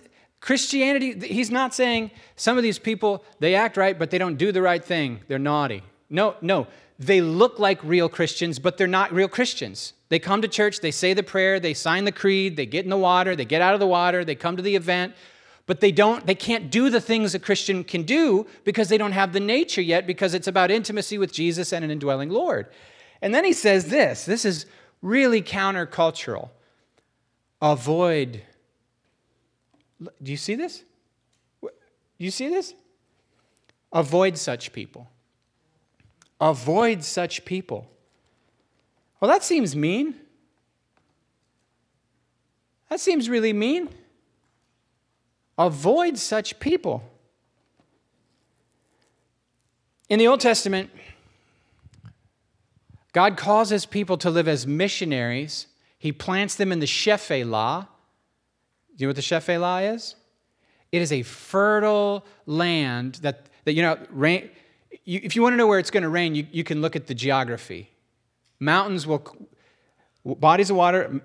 Christianity, 0.43 1.29
he's 1.29 1.53
not 1.53 1.73
saying 1.73 2.11
some 2.35 2.57
of 2.57 2.65
these 2.65 2.81
people, 2.81 3.25
they 3.39 3.55
act 3.55 3.77
right, 3.77 3.97
but 3.97 4.11
they 4.11 4.19
don't 4.19 4.37
do 4.37 4.51
the 4.51 4.61
right 4.61 4.85
thing. 4.85 5.21
They're 5.29 5.39
naughty. 5.39 5.85
No, 6.11 6.35
no. 6.43 6.67
They 6.99 7.21
look 7.21 7.61
like 7.61 7.83
real 7.85 8.09
Christians, 8.09 8.59
but 8.59 8.77
they're 8.77 8.89
not 8.89 9.13
real 9.13 9.29
Christians. 9.29 9.93
They 10.09 10.19
come 10.19 10.43
to 10.43 10.49
church, 10.49 10.81
they 10.81 10.91
say 10.91 11.15
the 11.15 11.23
prayer, 11.23 11.61
they 11.61 11.75
sign 11.75 12.05
the 12.05 12.13
creed, 12.13 12.57
they 12.57 12.67
get 12.67 12.85
in 12.85 12.91
the 12.91 12.99
water, 12.99 13.37
they 13.37 13.45
get 13.45 13.63
out 13.63 13.75
of 13.75 13.81
the 13.81 13.87
water, 13.87 14.25
they 14.25 14.35
come 14.35 14.57
to 14.57 14.63
the 14.63 14.75
event, 14.75 15.15
but 15.67 15.81
they 15.81 15.93
don't 15.93 16.27
they 16.27 16.35
can't 16.35 16.73
do 16.73 16.91
the 16.91 17.01
things 17.01 17.37
a 17.37 17.39
Christian 17.39 17.85
can 17.85 18.03
do 18.03 18.45
because 18.65 18.89
they 18.89 18.99
don't 18.99 19.13
have 19.13 19.33
the 19.33 19.41
nature 19.41 19.81
yet 19.81 20.09
because 20.09 20.35
it's 20.35 20.49
about 20.49 20.73
intimacy 20.73 21.19
with 21.19 21.33
Jesus 21.33 21.73
and 21.73 21.85
an 21.85 21.91
indwelling 21.93 22.31
Lord. 22.31 22.67
And 23.23 23.33
then 23.33 23.45
he 23.45 23.53
says 23.53 23.87
this, 23.87 24.25
this 24.25 24.45
is 24.45 24.67
really 25.03 25.41
countercultural. 25.41 26.51
Avoid 27.61 28.43
do 30.23 30.31
you 30.31 30.37
see 30.37 30.55
this? 30.55 30.85
Do 31.63 31.71
you 32.19 32.31
see 32.31 32.49
this? 32.49 32.75
Avoid 33.93 34.39
such 34.39 34.73
people. 34.73 35.09
Avoid 36.41 37.05
such 37.05 37.45
people. 37.45 37.91
Well, 39.21 39.31
that 39.31 39.45
seems 39.45 39.77
mean. 39.77 40.17
That 42.89 43.01
seems 43.01 43.29
really 43.29 43.53
mean. 43.53 43.89
Avoid 45.57 46.19
such 46.19 46.59
people. 46.59 47.03
In 50.09 50.19
the 50.19 50.27
Old 50.27 50.41
Testament, 50.41 50.91
God 53.13 53.37
causes 53.37 53.87
people 53.87 54.17
to 54.19 54.31
live 54.31 54.49
as 54.49 54.67
missionaries. 54.67 55.69
He 55.99 56.13
plants 56.13 56.55
them 56.55 56.73
in 56.73 56.81
the 56.81 56.87
Shephelah. 56.87 57.89
You 59.03 59.09
know 59.09 59.11
what 59.11 59.17
the 59.17 59.23
Shephelah 59.23 59.97
is? 59.97 60.15
It 60.93 61.03
is 61.03 61.11
a 61.11 61.23
fertile 61.23 62.25
land 62.47 63.17
that, 63.23 63.47
that 63.65 63.73
you 63.73 63.83
know, 63.83 63.99
rain, 64.11 64.49
you, 65.05 65.19
if 65.25 65.35
you 65.35 65.43
want 65.43 65.55
to 65.55 65.57
know 65.57 65.67
where 65.67 65.81
it's 65.81 65.91
going 65.91 66.05
to 66.05 66.09
rain, 66.09 66.37
you, 66.37 66.47
you 66.53 66.63
can 66.63 66.81
look 66.81 66.95
at 66.95 67.09
the 67.09 67.15
geography. 67.15 67.91
Mountains 68.61 69.05
will, 69.05 69.49
bodies 70.25 70.71
of 70.71 70.77
water, 70.77 71.21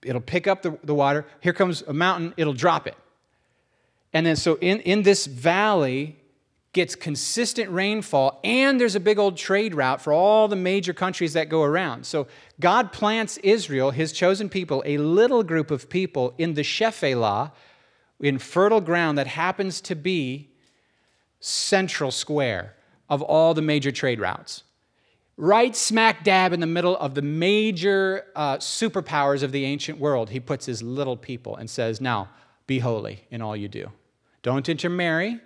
it'll 0.00 0.20
pick 0.20 0.46
up 0.46 0.62
the, 0.62 0.78
the 0.84 0.94
water. 0.94 1.26
Here 1.40 1.52
comes 1.52 1.82
a 1.88 1.92
mountain, 1.92 2.34
it'll 2.36 2.52
drop 2.52 2.86
it. 2.86 2.94
And 4.12 4.24
then, 4.24 4.36
so 4.36 4.56
in, 4.60 4.78
in 4.82 5.02
this 5.02 5.26
valley, 5.26 6.17
gets 6.72 6.94
consistent 6.94 7.70
rainfall, 7.70 8.40
and 8.44 8.80
there's 8.80 8.94
a 8.94 9.00
big 9.00 9.18
old 9.18 9.36
trade 9.36 9.74
route 9.74 10.00
for 10.00 10.12
all 10.12 10.48
the 10.48 10.56
major 10.56 10.92
countries 10.92 11.32
that 11.32 11.48
go 11.48 11.62
around. 11.62 12.04
So 12.04 12.26
God 12.60 12.92
plants 12.92 13.38
Israel, 13.38 13.90
his 13.90 14.12
chosen 14.12 14.48
people, 14.48 14.82
a 14.84 14.98
little 14.98 15.42
group 15.42 15.70
of 15.70 15.88
people 15.88 16.34
in 16.36 16.54
the 16.54 16.62
Shephelah, 16.62 17.52
in 18.20 18.38
fertile 18.38 18.80
ground 18.80 19.16
that 19.16 19.26
happens 19.26 19.80
to 19.82 19.94
be 19.94 20.50
central 21.40 22.10
square 22.10 22.74
of 23.08 23.22
all 23.22 23.54
the 23.54 23.62
major 23.62 23.90
trade 23.90 24.20
routes. 24.20 24.64
Right 25.36 25.74
smack 25.74 26.24
dab 26.24 26.52
in 26.52 26.60
the 26.60 26.66
middle 26.66 26.96
of 26.96 27.14
the 27.14 27.22
major 27.22 28.26
uh, 28.34 28.56
superpowers 28.56 29.44
of 29.44 29.52
the 29.52 29.64
ancient 29.64 29.98
world, 29.98 30.30
he 30.30 30.40
puts 30.40 30.66
his 30.66 30.82
little 30.82 31.16
people 31.16 31.56
and 31.56 31.70
says, 31.70 32.00
Now, 32.00 32.28
be 32.66 32.80
holy 32.80 33.24
in 33.30 33.40
all 33.40 33.56
you 33.56 33.68
do. 33.68 33.92
Don't 34.42 34.68
intermarry. 34.68 35.40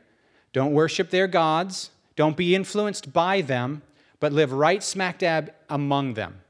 Don't 0.52 0.72
worship 0.72 1.10
their 1.10 1.26
gods. 1.26 1.90
Don't 2.14 2.36
be 2.36 2.54
influenced 2.54 3.12
by 3.12 3.40
them, 3.40 3.82
but 4.20 4.32
live 4.32 4.52
right 4.52 4.82
smack 4.82 5.18
dab 5.18 5.52
among 5.68 6.14
them. 6.14 6.40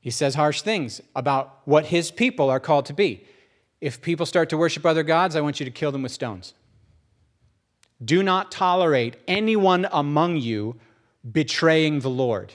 He 0.00 0.10
says 0.10 0.36
harsh 0.36 0.62
things 0.62 1.00
about 1.16 1.62
what 1.64 1.86
his 1.86 2.12
people 2.12 2.48
are 2.48 2.60
called 2.60 2.86
to 2.86 2.92
be. 2.92 3.24
If 3.80 4.00
people 4.00 4.24
start 4.24 4.48
to 4.50 4.56
worship 4.56 4.86
other 4.86 5.02
gods, 5.02 5.34
I 5.34 5.40
want 5.40 5.58
you 5.58 5.66
to 5.66 5.72
kill 5.72 5.90
them 5.90 6.02
with 6.02 6.12
stones. 6.12 6.54
Do 8.04 8.22
not 8.22 8.52
tolerate 8.52 9.16
anyone 9.26 9.88
among 9.90 10.36
you 10.36 10.76
betraying 11.30 12.00
the 12.00 12.10
Lord. 12.10 12.52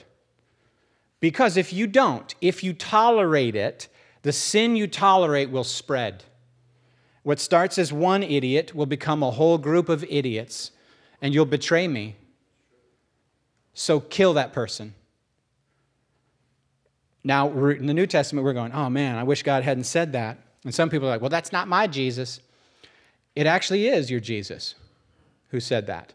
Because 1.20 1.56
if 1.56 1.72
you 1.72 1.86
don't, 1.86 2.34
if 2.40 2.64
you 2.64 2.72
tolerate 2.72 3.54
it, 3.54 3.88
the 4.22 4.32
sin 4.32 4.74
you 4.74 4.86
tolerate 4.86 5.50
will 5.50 5.64
spread. 5.64 6.24
What 7.22 7.38
starts 7.38 7.78
as 7.78 7.92
one 7.92 8.22
idiot 8.22 8.74
will 8.74 8.86
become 8.86 9.22
a 9.22 9.30
whole 9.30 9.58
group 9.58 9.88
of 9.88 10.04
idiots, 10.04 10.72
and 11.20 11.32
you'll 11.32 11.44
betray 11.44 11.86
me. 11.86 12.16
So 13.74 14.00
kill 14.00 14.34
that 14.34 14.52
person. 14.52 14.94
Now, 17.24 17.48
in 17.70 17.86
the 17.86 17.94
New 17.94 18.06
Testament, 18.06 18.44
we're 18.44 18.52
going, 18.52 18.72
oh 18.72 18.90
man, 18.90 19.16
I 19.16 19.22
wish 19.22 19.42
God 19.42 19.62
hadn't 19.62 19.84
said 19.84 20.12
that. 20.12 20.38
And 20.64 20.74
some 20.74 20.90
people 20.90 21.06
are 21.06 21.10
like, 21.10 21.20
well, 21.20 21.30
that's 21.30 21.52
not 21.52 21.68
my 21.68 21.86
Jesus. 21.86 22.40
It 23.36 23.46
actually 23.46 23.86
is 23.86 24.10
your 24.10 24.20
Jesus 24.20 24.74
who 25.50 25.60
said 25.60 25.86
that. 25.86 26.12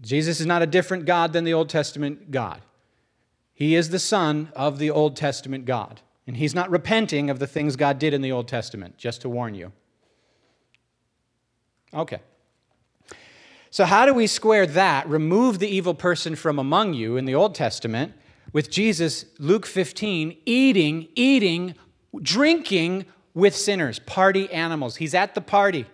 Jesus 0.00 0.40
is 0.40 0.46
not 0.46 0.62
a 0.62 0.66
different 0.66 1.04
God 1.04 1.32
than 1.32 1.44
the 1.44 1.54
Old 1.54 1.68
Testament 1.68 2.30
God. 2.30 2.60
He 3.54 3.74
is 3.74 3.90
the 3.90 3.98
Son 3.98 4.50
of 4.54 4.78
the 4.78 4.90
Old 4.90 5.16
Testament 5.16 5.64
God. 5.64 6.00
And 6.26 6.36
he's 6.36 6.54
not 6.54 6.70
repenting 6.70 7.30
of 7.30 7.38
the 7.38 7.46
things 7.46 7.76
God 7.76 7.98
did 7.98 8.14
in 8.14 8.22
the 8.22 8.32
Old 8.32 8.46
Testament, 8.46 8.96
just 8.96 9.22
to 9.22 9.28
warn 9.28 9.54
you. 9.54 9.72
Okay. 11.92 12.20
So, 13.70 13.84
how 13.84 14.04
do 14.04 14.12
we 14.12 14.26
square 14.26 14.66
that, 14.66 15.08
remove 15.08 15.58
the 15.58 15.68
evil 15.68 15.94
person 15.94 16.34
from 16.34 16.58
among 16.58 16.94
you 16.94 17.16
in 17.16 17.24
the 17.24 17.34
Old 17.34 17.54
Testament, 17.54 18.12
with 18.52 18.70
Jesus, 18.70 19.26
Luke 19.38 19.64
15, 19.64 20.36
eating, 20.44 21.08
eating, 21.14 21.74
drinking 22.20 23.06
with 23.32 23.54
sinners, 23.54 24.00
party 24.00 24.50
animals? 24.52 24.96
He's 24.96 25.14
at 25.14 25.34
the 25.34 25.40
party 25.40 25.86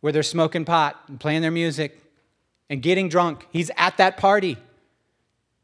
where 0.00 0.12
they're 0.12 0.22
smoking 0.22 0.64
pot 0.64 1.02
and 1.08 1.18
playing 1.18 1.42
their 1.42 1.50
music 1.50 1.98
and 2.68 2.82
getting 2.82 3.08
drunk. 3.08 3.46
He's 3.50 3.70
at 3.76 3.96
that 3.96 4.16
party. 4.16 4.58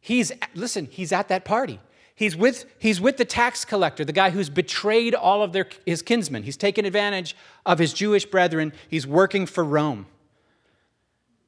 He's, 0.00 0.32
listen, 0.54 0.88
he's 0.90 1.12
at 1.12 1.28
that 1.28 1.44
party. 1.44 1.78
He's 2.22 2.36
with, 2.36 2.66
he's 2.78 3.00
with 3.00 3.16
the 3.16 3.24
tax 3.24 3.64
collector, 3.64 4.04
the 4.04 4.12
guy 4.12 4.30
who's 4.30 4.48
betrayed 4.48 5.12
all 5.12 5.42
of 5.42 5.52
their, 5.52 5.66
his 5.84 6.02
kinsmen. 6.02 6.44
He's 6.44 6.56
taken 6.56 6.84
advantage 6.84 7.34
of 7.66 7.80
his 7.80 7.92
Jewish 7.92 8.26
brethren. 8.26 8.72
He's 8.88 9.04
working 9.04 9.44
for 9.44 9.64
Rome. 9.64 10.06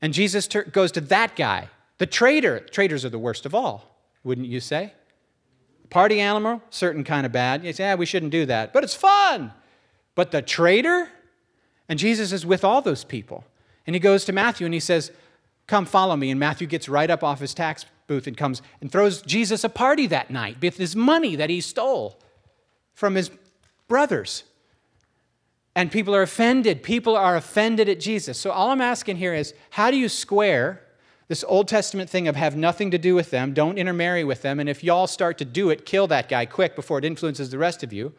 And 0.03 0.13
Jesus 0.13 0.49
ter- 0.49 0.65
goes 0.65 0.91
to 0.91 1.01
that 1.03 1.37
guy, 1.37 1.69
the 1.99 2.07
traitor. 2.07 2.59
Traitors 2.59 3.05
are 3.05 3.09
the 3.09 3.21
worst 3.21 3.47
of 3.47 3.55
all, 3.55 4.01
wouldn't 4.25 4.49
you 4.49 4.59
say? 4.59 4.93
Party 5.91 6.21
animal, 6.21 6.61
certain 6.71 7.05
kind 7.05 7.25
of 7.25 7.31
bad. 7.31 7.65
You 7.65 7.73
say, 7.73 7.85
yeah, 7.85 7.95
we 7.95 8.05
shouldn't 8.05 8.33
do 8.33 8.45
that, 8.47 8.73
but 8.73 8.83
it's 8.83 8.97
fun. 8.97 9.53
But 10.17 10.33
the 10.33 10.43
traitor? 10.43 11.09
And 11.89 12.01
Jesus 12.01 12.33
is 12.33 12.45
with 12.45 12.65
all 12.65 12.83
those 12.83 13.05
people. 13.05 13.45
And 13.87 13.95
he 13.95 14.01
goes 14.01 14.25
to 14.25 14.33
Matthew 14.33 14.65
and 14.65 14.75
he 14.75 14.81
says, 14.81 15.13
Come 15.67 15.87
follow 15.87 16.17
me. 16.17 16.31
And 16.31 16.41
Matthew 16.41 16.67
gets 16.67 16.89
right 16.89 17.11
up 17.11 17.23
off 17.23 17.41
his 17.41 17.55
tax 17.55 17.87
booth 18.07 18.27
and 18.27 18.37
comes 18.37 18.63
and 18.81 18.91
throws 18.93 19.23
Jesus 19.23 19.65
a 19.65 19.69
party 19.69 20.07
that 20.09 20.31
night 20.31 20.59
with 20.61 20.77
his 20.77 20.95
money 20.95 21.37
that 21.37 21.51
he 21.51 21.61
stole 21.61 22.21
from 22.93 23.15
his 23.15 23.31
brothers. 23.89 24.45
And 25.75 25.91
people 25.91 26.15
are 26.15 26.23
offended. 26.23 26.83
People 26.83 27.17
are 27.17 27.37
offended 27.37 27.89
at 27.89 27.99
Jesus. 27.99 28.39
So 28.39 28.51
all 28.51 28.71
I'm 28.71 28.81
asking 28.81 29.17
here 29.17 29.35
is 29.35 29.55
how 29.71 29.91
do 29.91 29.97
you 29.97 30.09
square 30.09 30.85
this 31.29 31.45
Old 31.49 31.69
Testament 31.69 32.11
thing 32.11 32.29
of 32.29 32.37
have 32.37 32.57
nothing 32.57 32.91
to 32.91 32.99
do 32.99 33.15
with 33.15 33.31
them, 33.31 33.55
don't 33.55 33.79
intermarry 33.79 34.25
with 34.25 34.43
them, 34.43 34.61
and 34.61 34.69
if 34.69 34.85
y'all 34.85 35.07
start 35.07 35.39
to 35.39 35.45
do 35.45 35.71
it, 35.71 35.87
kill 35.87 36.07
that 36.09 36.29
guy 36.29 36.45
quick 36.45 36.77
before 36.77 36.99
it 36.99 37.05
influences 37.05 37.51
the 37.51 37.59
rest 37.59 37.83
of 37.83 37.93
you, 37.93 38.13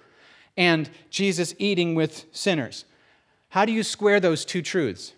and 0.57 0.89
Jesus 1.09 1.53
eating 1.59 1.93
with 1.93 2.25
sinners? 2.31 2.85
How 3.49 3.63
do 3.65 3.71
you 3.71 3.83
square 3.83 4.19
those 4.19 4.43
two 4.43 4.61
truths? 4.61 5.13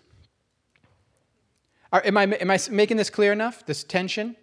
Are, 1.92 2.02
am, 2.04 2.16
I, 2.16 2.24
am 2.24 2.50
I 2.50 2.58
making 2.70 2.96
this 2.96 3.10
clear 3.10 3.32
enough? 3.32 3.64
This 3.66 3.82
tension? 3.84 4.36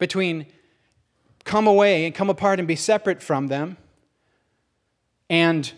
between 0.00 0.46
come 1.44 1.68
away 1.68 2.04
and 2.04 2.12
come 2.12 2.28
apart 2.28 2.58
and 2.58 2.66
be 2.66 2.74
separate 2.74 3.22
from 3.22 3.46
them 3.46 3.76
and 5.28 5.72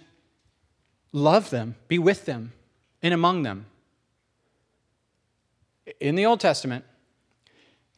love 1.12 1.50
them, 1.50 1.74
be 1.88 1.98
with 1.98 2.24
them 2.24 2.52
and 3.02 3.12
among 3.12 3.42
them. 3.42 3.66
In 6.00 6.14
the 6.14 6.24
Old 6.24 6.40
Testament, 6.40 6.84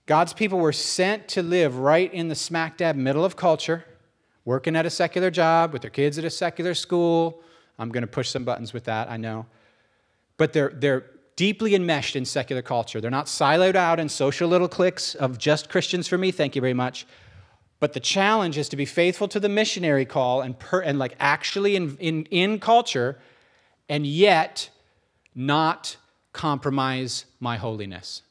God's 0.06 0.32
people 0.32 0.58
were 0.58 0.72
sent 0.72 1.28
to 1.28 1.42
live 1.42 1.76
right 1.78 2.12
in 2.12 2.28
the 2.28 2.34
smack 2.34 2.76
dab 2.78 2.96
middle 2.96 3.24
of 3.24 3.36
culture, 3.36 3.84
working 4.44 4.74
at 4.74 4.84
a 4.84 4.90
secular 4.90 5.30
job 5.30 5.72
with 5.72 5.82
their 5.82 5.90
kids 5.90 6.18
at 6.18 6.24
a 6.24 6.30
secular 6.30 6.74
school. 6.74 7.40
I'm 7.78 7.90
going 7.90 8.02
to 8.02 8.08
push 8.08 8.30
some 8.30 8.44
buttons 8.44 8.72
with 8.72 8.84
that, 8.84 9.10
I 9.10 9.16
know. 9.16 9.46
But 10.36 10.52
they're, 10.52 10.72
they're 10.74 11.06
deeply 11.36 11.74
enmeshed 11.74 12.16
in 12.16 12.24
secular 12.24 12.62
culture. 12.62 13.00
They're 13.00 13.10
not 13.10 13.26
siloed 13.26 13.74
out 13.74 13.98
in 13.98 14.08
social 14.08 14.48
little 14.48 14.68
cliques 14.68 15.14
of 15.14 15.38
just 15.38 15.68
Christians 15.68 16.06
for 16.08 16.18
me, 16.18 16.30
thank 16.30 16.54
you 16.54 16.60
very 16.60 16.74
much. 16.74 17.06
But 17.80 17.92
the 17.92 18.00
challenge 18.00 18.56
is 18.56 18.68
to 18.70 18.76
be 18.76 18.84
faithful 18.84 19.28
to 19.28 19.40
the 19.40 19.48
missionary 19.48 20.04
call 20.04 20.40
and, 20.40 20.58
per, 20.58 20.80
and 20.80 20.98
like 20.98 21.16
actually 21.18 21.76
in, 21.76 21.96
in, 21.98 22.24
in 22.26 22.60
culture 22.60 23.18
and 23.88 24.06
yet 24.06 24.70
not 25.34 25.96
compromise 26.32 27.26
my 27.40 27.56
holiness. 27.56 28.22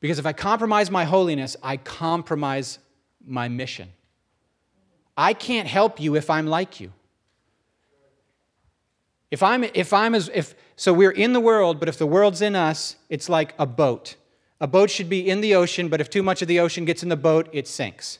Because 0.00 0.18
if 0.18 0.26
I 0.26 0.32
compromise 0.32 0.90
my 0.90 1.04
holiness, 1.04 1.56
I 1.62 1.76
compromise 1.76 2.78
my 3.24 3.48
mission. 3.48 3.90
I 5.16 5.34
can't 5.34 5.68
help 5.68 6.00
you 6.00 6.16
if 6.16 6.30
I'm 6.30 6.46
like 6.46 6.80
you. 6.80 6.92
If 9.30 9.42
I'm, 9.42 9.64
if 9.64 9.92
I'm 9.92 10.14
as, 10.14 10.28
if, 10.34 10.54
so 10.76 10.92
we're 10.92 11.12
in 11.12 11.32
the 11.32 11.40
world, 11.40 11.78
but 11.78 11.88
if 11.88 11.98
the 11.98 12.06
world's 12.06 12.42
in 12.42 12.56
us, 12.56 12.96
it's 13.08 13.28
like 13.28 13.54
a 13.58 13.66
boat. 13.66 14.16
A 14.60 14.66
boat 14.66 14.90
should 14.90 15.08
be 15.08 15.28
in 15.28 15.40
the 15.40 15.54
ocean, 15.54 15.88
but 15.88 16.00
if 16.00 16.10
too 16.10 16.22
much 16.22 16.42
of 16.42 16.48
the 16.48 16.60
ocean 16.60 16.84
gets 16.84 17.02
in 17.02 17.08
the 17.08 17.16
boat, 17.16 17.48
it 17.52 17.68
sinks. 17.68 18.18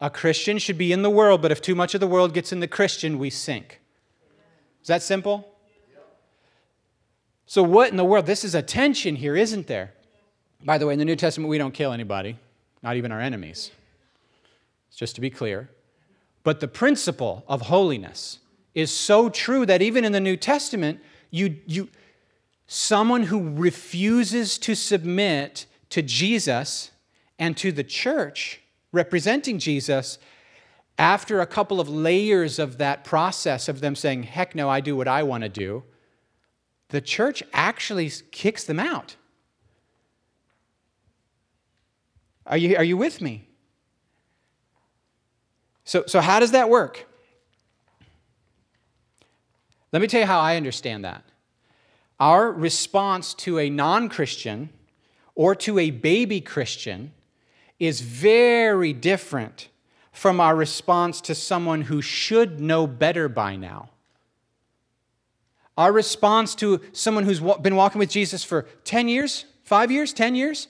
A 0.00 0.10
Christian 0.10 0.58
should 0.58 0.78
be 0.78 0.92
in 0.92 1.02
the 1.02 1.10
world, 1.10 1.42
but 1.42 1.52
if 1.52 1.62
too 1.62 1.74
much 1.74 1.94
of 1.94 2.00
the 2.00 2.06
world 2.06 2.34
gets 2.34 2.52
in 2.52 2.60
the 2.60 2.68
Christian, 2.68 3.18
we 3.18 3.30
sink. 3.30 3.80
Is 4.82 4.88
that 4.88 5.02
simple? 5.02 5.46
So, 7.46 7.62
what 7.62 7.90
in 7.90 7.96
the 7.96 8.04
world? 8.04 8.26
This 8.26 8.44
is 8.44 8.54
a 8.54 8.62
tension 8.62 9.16
here, 9.16 9.36
isn't 9.36 9.66
there? 9.66 9.92
By 10.64 10.78
the 10.78 10.86
way, 10.86 10.92
in 10.92 10.98
the 10.98 11.04
New 11.04 11.16
Testament, 11.16 11.48
we 11.48 11.58
don't 11.58 11.72
kill 11.72 11.92
anybody, 11.92 12.36
not 12.82 12.96
even 12.96 13.12
our 13.12 13.20
enemies. 13.20 13.70
It's 14.88 14.96
Just 14.96 15.14
to 15.16 15.20
be 15.20 15.30
clear. 15.30 15.70
But 16.42 16.60
the 16.60 16.68
principle 16.68 17.44
of 17.48 17.62
holiness, 17.62 18.38
is 18.74 18.90
so 18.90 19.28
true 19.28 19.66
that 19.66 19.82
even 19.82 20.04
in 20.04 20.12
the 20.12 20.20
New 20.20 20.36
Testament, 20.36 21.00
you, 21.30 21.56
you, 21.66 21.88
someone 22.66 23.24
who 23.24 23.54
refuses 23.54 24.58
to 24.58 24.74
submit 24.74 25.66
to 25.90 26.02
Jesus 26.02 26.90
and 27.38 27.56
to 27.56 27.72
the 27.72 27.84
church 27.84 28.60
representing 28.92 29.58
Jesus, 29.58 30.18
after 30.98 31.40
a 31.40 31.46
couple 31.46 31.80
of 31.80 31.88
layers 31.88 32.58
of 32.58 32.78
that 32.78 33.04
process 33.04 33.68
of 33.68 33.80
them 33.80 33.94
saying, 33.94 34.24
heck 34.24 34.54
no, 34.54 34.68
I 34.68 34.80
do 34.80 34.96
what 34.96 35.08
I 35.08 35.22
want 35.22 35.42
to 35.42 35.48
do, 35.48 35.82
the 36.90 37.00
church 37.00 37.42
actually 37.52 38.10
kicks 38.30 38.64
them 38.64 38.78
out. 38.78 39.16
Are 42.46 42.56
you, 42.56 42.76
are 42.76 42.84
you 42.84 42.96
with 42.96 43.20
me? 43.20 43.48
So, 45.84 46.04
so, 46.06 46.20
how 46.20 46.38
does 46.38 46.50
that 46.50 46.68
work? 46.68 47.06
Let 49.92 50.02
me 50.02 50.08
tell 50.08 50.20
you 50.20 50.26
how 50.26 50.40
I 50.40 50.56
understand 50.56 51.04
that. 51.04 51.24
Our 52.18 52.52
response 52.52 53.34
to 53.34 53.58
a 53.58 53.70
non 53.70 54.08
Christian 54.08 54.70
or 55.34 55.54
to 55.56 55.78
a 55.78 55.90
baby 55.90 56.40
Christian 56.40 57.12
is 57.78 58.02
very 58.02 58.92
different 58.92 59.68
from 60.12 60.38
our 60.38 60.54
response 60.54 61.20
to 61.22 61.34
someone 61.34 61.82
who 61.82 62.02
should 62.02 62.60
know 62.60 62.86
better 62.86 63.28
by 63.28 63.56
now. 63.56 63.88
Our 65.78 65.92
response 65.92 66.54
to 66.56 66.80
someone 66.92 67.24
who's 67.24 67.40
been 67.62 67.74
walking 67.74 67.98
with 67.98 68.10
Jesus 68.10 68.44
for 68.44 68.66
10 68.84 69.08
years, 69.08 69.46
five 69.64 69.90
years, 69.90 70.12
10 70.12 70.34
years, 70.34 70.68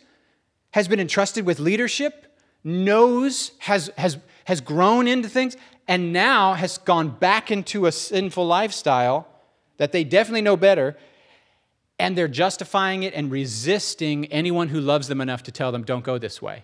has 0.71 0.87
been 0.87 1.01
entrusted 1.01 1.45
with 1.45 1.59
leadership, 1.59 2.39
knows, 2.63 3.51
has, 3.59 3.91
has, 3.99 4.19
has 4.45 4.61
grown 4.61 5.09
into 5.09 5.29
things, 5.29 5.57
and 5.91 6.13
now 6.13 6.55
has 6.55 6.79
gone 6.79 7.09
back 7.09 7.51
into 7.51 7.85
a 7.85 7.91
sinful 7.91 8.47
lifestyle 8.47 9.27
that 9.77 9.91
they 9.91 10.05
definitely 10.05 10.41
know 10.41 10.57
better, 10.57 10.97
and 11.99 12.17
they're 12.17 12.29
justifying 12.29 13.03
it 13.03 13.13
and 13.13 13.29
resisting 13.29 14.27
anyone 14.27 14.69
who 14.69 14.81
loves 14.81 15.09
them 15.09 15.21
enough 15.21 15.43
to 15.43 15.51
tell 15.51 15.73
them, 15.73 15.83
don't 15.83 16.05
go 16.05 16.17
this 16.17 16.41
way. 16.41 16.63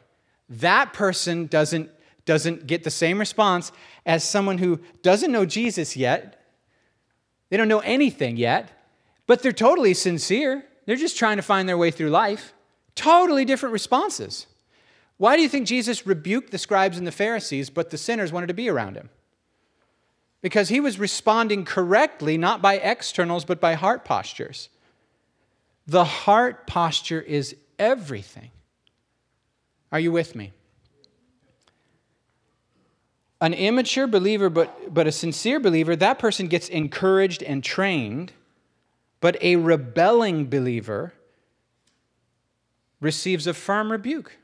That 0.49 0.93
person 0.93 1.49
doesn't, 1.49 1.91
doesn't 2.25 2.69
get 2.69 2.85
the 2.85 2.91
same 2.91 3.19
response 3.19 3.73
as 4.07 4.23
someone 4.23 4.59
who 4.59 4.79
doesn't 5.03 5.33
know 5.33 5.45
Jesus 5.45 5.97
yet. 5.97 6.47
They 7.51 7.57
don't 7.57 7.67
know 7.67 7.81
anything 7.81 8.37
yet, 8.37 8.71
but 9.27 9.43
they're 9.43 9.51
totally 9.51 9.95
sincere. 9.95 10.65
They're 10.85 10.95
just 10.95 11.19
trying 11.19 11.39
to 11.39 11.43
find 11.43 11.69
their 11.69 11.77
way 11.77 11.91
through 11.91 12.11
life. 12.11 12.55
Totally 12.95 13.45
different 13.45 13.73
responses. 13.73 14.47
Why 15.17 15.35
do 15.35 15.43
you 15.43 15.49
think 15.49 15.67
Jesus 15.67 16.07
rebuked 16.07 16.53
the 16.53 16.59
scribes 16.59 16.97
and 16.97 17.07
the 17.07 17.13
Pharisees, 17.13 17.71
but 17.71 17.91
the 17.91 17.99
sinners 17.99 18.33
wanted 18.33 18.47
to 18.47 18.55
be 18.55 18.69
around 18.69 18.95
him? 18.95 19.11
Because 20.47 20.69
he 20.69 20.79
was 20.79 20.97
responding 20.97 21.65
correctly, 21.65 22.39
not 22.39 22.63
by 22.63 22.75
externals, 22.75 23.45
but 23.45 23.61
by 23.61 23.75
heart 23.75 24.05
postures. 24.05 24.69
The 25.89 26.05
heart 26.05 26.69
posture 26.69 27.21
is 27.21 27.57
everything. 27.81 28.53
Are 29.91 29.99
you 29.99 30.13
with 30.13 30.37
me? 30.37 30.53
An 33.41 33.55
immature 33.55 34.07
believer, 34.07 34.49
but, 34.49 34.95
but 34.95 35.09
a 35.09 35.11
sincere 35.11 35.59
believer, 35.59 35.97
that 35.97 36.21
person 36.21 36.47
gets 36.47 36.69
encouraged 36.69 37.43
and 37.43 37.65
trained, 37.65 38.33
but 39.21 39.37
a 39.43 39.57
rebelling 39.57 40.49
believer 40.49 41.13
receives 43.01 43.49
a 43.49 43.53
firm 43.53 43.91
rebuke. 43.91 44.37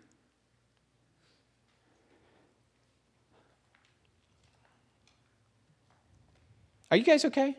Are 6.93 6.97
you 6.97 7.05
guys 7.05 7.25
okay? 7.25 7.57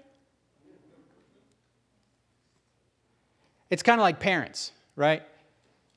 It's 3.72 3.82
kind 3.82 4.00
of 4.00 4.04
like 4.04 4.20
parents, 4.20 4.72
right? 4.96 5.24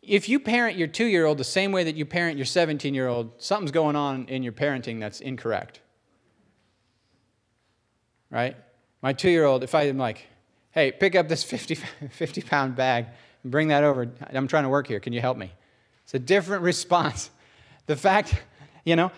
If 0.00 0.30
you 0.30 0.40
parent 0.40 0.78
your 0.78 0.88
two 0.88 1.04
year 1.04 1.26
old 1.26 1.36
the 1.36 1.44
same 1.44 1.70
way 1.70 1.84
that 1.84 1.96
you 1.96 2.06
parent 2.06 2.38
your 2.38 2.46
17 2.46 2.94
year 2.94 3.08
old, 3.08 3.32
something's 3.36 3.72
going 3.72 3.94
on 3.94 4.24
in 4.28 4.42
your 4.42 4.54
parenting 4.54 5.00
that's 5.00 5.20
incorrect. 5.20 5.82
Right? 8.30 8.56
My 9.02 9.12
two 9.12 9.28
year 9.28 9.44
old, 9.44 9.62
if 9.62 9.74
I'm 9.74 9.98
like, 9.98 10.26
hey, 10.70 10.90
pick 10.90 11.14
up 11.14 11.28
this 11.28 11.44
50, 11.44 11.74
50 12.12 12.40
pound 12.40 12.74
bag, 12.74 13.04
and 13.42 13.52
bring 13.52 13.68
that 13.68 13.84
over. 13.84 14.10
I'm 14.32 14.48
trying 14.48 14.64
to 14.64 14.70
work 14.70 14.86
here. 14.86 14.98
Can 14.98 15.12
you 15.12 15.20
help 15.20 15.36
me? 15.36 15.52
It's 16.04 16.14
a 16.14 16.18
different 16.18 16.62
response. 16.72 17.28
The 17.84 17.96
fact, 17.96 18.42
you 18.86 18.96
know, 18.96 19.12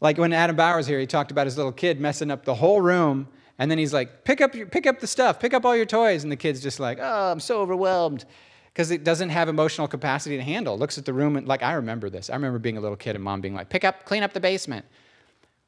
like 0.00 0.18
when 0.18 0.32
Adam 0.32 0.56
Bauer 0.56 0.76
was 0.76 0.86
here, 0.86 0.98
he 0.98 1.06
talked 1.06 1.30
about 1.30 1.46
his 1.46 1.56
little 1.56 1.72
kid 1.72 2.00
messing 2.00 2.30
up 2.30 2.44
the 2.44 2.54
whole 2.54 2.80
room, 2.80 3.28
and 3.58 3.70
then 3.70 3.78
he's 3.78 3.92
like, 3.92 4.24
pick 4.24 4.40
up, 4.40 4.54
your, 4.54 4.66
pick 4.66 4.86
up 4.86 5.00
the 5.00 5.06
stuff, 5.06 5.38
pick 5.38 5.54
up 5.54 5.64
all 5.64 5.76
your 5.76 5.86
toys. 5.86 6.24
And 6.24 6.32
the 6.32 6.36
kid's 6.36 6.60
just 6.60 6.80
like, 6.80 6.98
oh, 7.00 7.32
I'm 7.32 7.40
so 7.40 7.60
overwhelmed 7.60 8.24
because 8.72 8.90
it 8.90 9.04
doesn't 9.04 9.28
have 9.30 9.48
emotional 9.48 9.86
capacity 9.86 10.36
to 10.36 10.42
handle. 10.42 10.76
Looks 10.76 10.98
at 10.98 11.04
the 11.04 11.12
room 11.12 11.36
and 11.36 11.46
like 11.46 11.62
I 11.62 11.74
remember 11.74 12.10
this. 12.10 12.28
I 12.30 12.34
remember 12.34 12.58
being 12.58 12.76
a 12.76 12.80
little 12.80 12.96
kid 12.96 13.14
and 13.14 13.22
mom 13.22 13.40
being 13.40 13.54
like, 13.54 13.68
"Pick 13.68 13.84
up, 13.84 14.04
clean 14.04 14.24
up 14.24 14.32
the 14.32 14.40
basement." 14.40 14.84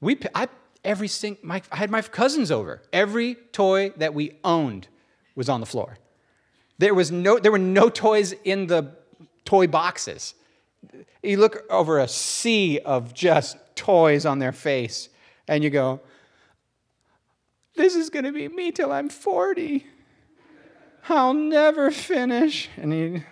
We, 0.01 0.19
I, 0.35 0.49
every 0.85 1.09
sing, 1.09 1.39
my, 1.43 1.62
I 1.71 1.77
had 1.77 1.91
my 1.91 2.03
cousins 2.03 2.51
over. 2.51 2.83
Every 2.93 3.37
toy 3.53 3.91
that 3.97 4.15
we 4.15 4.33
owned 4.45 4.89
was 5.35 5.49
on 5.49 5.61
the 5.61 5.67
floor. 5.67 5.99
There, 6.79 6.95
was 6.95 7.11
no, 7.11 7.39
there 7.39 7.53
were 7.53 7.59
no 7.59 7.89
toys 7.89 8.35
in 8.45 8.67
the 8.67 8.93
toy 9.45 9.67
boxes. 9.67 10.35
You 11.23 11.39
look 11.39 11.65
over 11.71 11.99
a 11.99 12.09
sea 12.09 12.81
of 12.81 13.15
just 13.15 13.57
toys 13.77 14.27
on 14.27 14.39
their 14.41 14.53
face, 14.53 15.09
and 15.47 15.62
you 15.62 15.71
go, 15.71 16.01
This 17.77 17.95
is 17.95 18.11
going 18.11 18.25
to 18.25 18.33
be 18.33 18.49
me 18.49 18.73
till 18.73 18.91
I'm 18.91 19.09
40. 19.09 19.87
I'll 21.09 21.35
never 21.35 21.91
finish. 21.93 22.69
And 22.77 23.25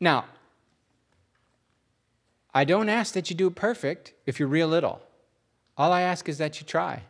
Now, 0.00 0.24
I 2.54 2.64
don't 2.64 2.88
ask 2.88 3.14
that 3.14 3.30
you 3.30 3.36
do 3.36 3.48
it 3.48 3.54
perfect 3.54 4.14
if 4.26 4.40
you're 4.40 4.48
real 4.48 4.66
little. 4.66 5.02
All 5.76 5.92
I 5.92 6.00
ask 6.00 6.28
is 6.28 6.38
that 6.38 6.60
you 6.60 6.66
try. 6.66 7.02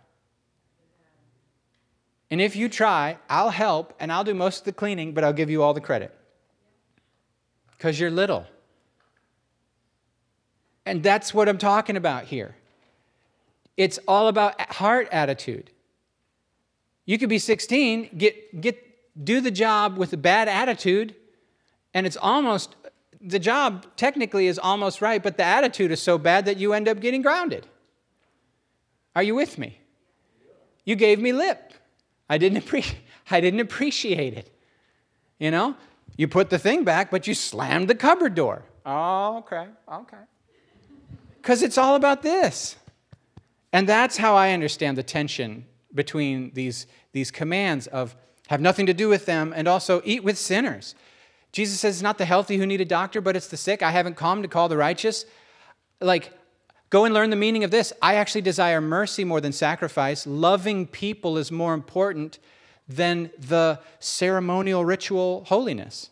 And 2.31 2.40
if 2.40 2.55
you 2.55 2.68
try, 2.68 3.18
I'll 3.29 3.51
help 3.51 3.94
and 3.99 4.12
I'll 4.12 4.25
do 4.25 4.35
most 4.35 4.61
of 4.61 4.64
the 4.64 4.73
cleaning, 4.73 5.12
but 5.14 5.25
I'll 5.25 5.33
give 5.33 5.51
you 5.51 5.62
all 5.62 5.75
the 5.75 5.81
credit. 5.81 6.14
Because 7.80 7.98
you're 7.98 8.10
little. 8.10 8.44
And 10.84 11.02
that's 11.02 11.32
what 11.32 11.48
I'm 11.48 11.56
talking 11.56 11.96
about 11.96 12.24
here. 12.24 12.54
It's 13.78 13.98
all 14.06 14.28
about 14.28 14.60
heart 14.70 15.08
attitude. 15.10 15.70
You 17.06 17.16
could 17.16 17.30
be 17.30 17.38
16, 17.38 18.10
get, 18.18 18.60
get, 18.60 19.24
do 19.24 19.40
the 19.40 19.50
job 19.50 19.96
with 19.96 20.12
a 20.12 20.18
bad 20.18 20.46
attitude, 20.46 21.16
and 21.94 22.06
it's 22.06 22.18
almost, 22.18 22.76
the 23.18 23.38
job 23.38 23.86
technically 23.96 24.46
is 24.46 24.58
almost 24.58 25.00
right, 25.00 25.22
but 25.22 25.38
the 25.38 25.44
attitude 25.44 25.90
is 25.90 26.02
so 26.02 26.18
bad 26.18 26.44
that 26.44 26.58
you 26.58 26.74
end 26.74 26.86
up 26.86 27.00
getting 27.00 27.22
grounded. 27.22 27.66
Are 29.16 29.22
you 29.22 29.34
with 29.34 29.56
me? 29.56 29.80
You 30.84 30.96
gave 30.96 31.18
me 31.18 31.32
lip. 31.32 31.72
I 32.28 32.36
didn't, 32.36 32.62
appre- 32.62 32.94
I 33.30 33.40
didn't 33.40 33.60
appreciate 33.60 34.34
it. 34.34 34.54
You 35.38 35.50
know, 35.50 35.76
you 36.16 36.29
put 36.29 36.51
the 36.51 36.59
thing 36.59 36.85
back, 36.85 37.11
but 37.11 37.27
you 37.27 37.35
slammed 37.35 37.88
the 37.88 37.94
cupboard 37.94 38.35
door. 38.35 38.62
Oh, 38.85 39.38
okay, 39.38 39.66
okay. 39.92 40.16
Because 41.37 41.62
it's 41.62 41.79
all 41.79 41.94
about 41.94 42.23
this. 42.23 42.77
And 43.73 43.88
that's 43.88 44.16
how 44.16 44.35
I 44.35 44.53
understand 44.53 44.99
the 44.99 45.03
tension 45.03 45.66
between 45.94 46.53
these, 46.55 46.87
these 47.12 47.31
commands 47.31 47.87
of 47.87 48.16
have 48.49 48.61
nothing 48.61 48.87
to 48.87 48.94
do 48.94 49.09
with 49.09 49.27
them 49.27 49.53
and 49.55 49.68
also 49.68 50.03
eat 50.05 50.25
with 50.25 50.37
sinners. 50.37 50.94
Jesus 51.53 51.81
says 51.81 51.96
it's 51.96 52.03
not 52.03 52.18
the 52.18 52.25
healthy 52.25 52.59
who 52.59 52.66
need 52.66 52.81
a 52.81 52.85
doctor, 52.85 53.20
but 53.20 53.37
it's 53.37 53.49
the 53.49 53.57
sick. 53.57 53.83
I 53.83 53.90
haven't 53.90 54.16
come 54.16 54.42
to 54.42 54.49
call 54.49 54.68
the 54.68 54.77
righteous. 54.77 55.25
Like, 56.01 56.33
Go 56.90 57.05
and 57.05 57.14
learn 57.14 57.31
the 57.31 57.37
meaning 57.37 57.62
of 57.62 57.70
this. 57.70 57.92
I 58.03 58.16
actually 58.16 58.40
desire 58.40 58.81
mercy 58.81 59.25
more 59.25 59.40
than 59.40 59.53
sacrifice. 59.53 60.27
Loving 60.27 60.88
people 60.88 61.38
is 61.38 61.53
more 61.53 61.73
important 61.73 62.40
than 62.90 63.31
the 63.38 63.79
ceremonial 64.00 64.85
ritual 64.85 65.44
holiness. 65.44 66.11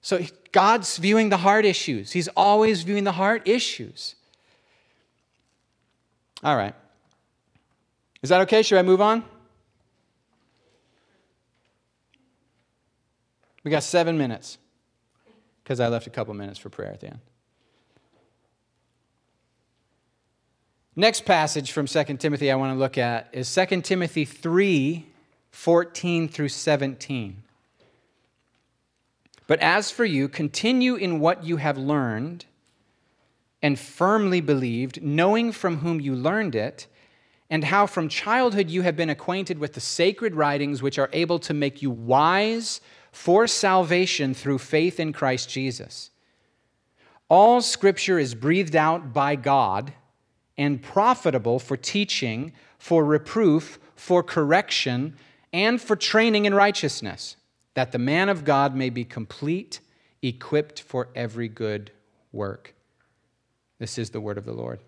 So 0.00 0.20
God's 0.52 0.96
viewing 0.98 1.28
the 1.28 1.38
heart 1.38 1.64
issues. 1.64 2.12
He's 2.12 2.28
always 2.28 2.82
viewing 2.82 3.04
the 3.04 3.12
heart 3.12 3.46
issues. 3.46 4.14
All 6.44 6.56
right. 6.56 6.74
Is 8.22 8.30
that 8.30 8.40
okay? 8.42 8.62
Should 8.62 8.78
I 8.78 8.82
move 8.82 9.00
on? 9.00 9.24
We 13.64 13.70
got 13.70 13.82
seven 13.82 14.16
minutes 14.16 14.58
because 15.62 15.80
I 15.80 15.88
left 15.88 16.06
a 16.06 16.10
couple 16.10 16.32
minutes 16.34 16.58
for 16.58 16.70
prayer 16.70 16.92
at 16.92 17.00
the 17.00 17.08
end. 17.08 17.18
Next 20.94 21.24
passage 21.24 21.70
from 21.72 21.86
2 21.86 22.04
Timothy 22.16 22.50
I 22.50 22.56
want 22.56 22.74
to 22.74 22.78
look 22.78 22.98
at 22.98 23.28
is 23.32 23.52
2 23.54 23.82
Timothy 23.82 24.24
3 24.24 25.07
14 25.58 26.28
through 26.28 26.50
17. 26.50 27.42
But 29.48 29.58
as 29.58 29.90
for 29.90 30.04
you, 30.04 30.28
continue 30.28 30.94
in 30.94 31.18
what 31.18 31.42
you 31.42 31.56
have 31.56 31.76
learned 31.76 32.44
and 33.60 33.76
firmly 33.76 34.40
believed, 34.40 35.02
knowing 35.02 35.50
from 35.50 35.78
whom 35.78 36.00
you 36.00 36.14
learned 36.14 36.54
it, 36.54 36.86
and 37.50 37.64
how 37.64 37.88
from 37.88 38.08
childhood 38.08 38.70
you 38.70 38.82
have 38.82 38.94
been 38.94 39.10
acquainted 39.10 39.58
with 39.58 39.72
the 39.72 39.80
sacred 39.80 40.36
writings 40.36 40.80
which 40.80 40.96
are 40.96 41.10
able 41.12 41.40
to 41.40 41.52
make 41.52 41.82
you 41.82 41.90
wise 41.90 42.80
for 43.10 43.48
salvation 43.48 44.34
through 44.34 44.58
faith 44.58 45.00
in 45.00 45.12
Christ 45.12 45.50
Jesus. 45.50 46.10
All 47.28 47.60
scripture 47.62 48.20
is 48.20 48.36
breathed 48.36 48.76
out 48.76 49.12
by 49.12 49.34
God 49.34 49.92
and 50.56 50.80
profitable 50.80 51.58
for 51.58 51.76
teaching, 51.76 52.52
for 52.78 53.04
reproof, 53.04 53.80
for 53.96 54.22
correction, 54.22 55.16
and 55.52 55.80
for 55.80 55.96
training 55.96 56.44
in 56.44 56.54
righteousness, 56.54 57.36
that 57.74 57.92
the 57.92 57.98
man 57.98 58.28
of 58.28 58.44
God 58.44 58.74
may 58.74 58.90
be 58.90 59.04
complete, 59.04 59.80
equipped 60.22 60.80
for 60.80 61.08
every 61.14 61.48
good 61.48 61.90
work. 62.32 62.74
This 63.78 63.98
is 63.98 64.10
the 64.10 64.20
word 64.20 64.38
of 64.38 64.44
the 64.44 64.52
Lord. 64.52 64.80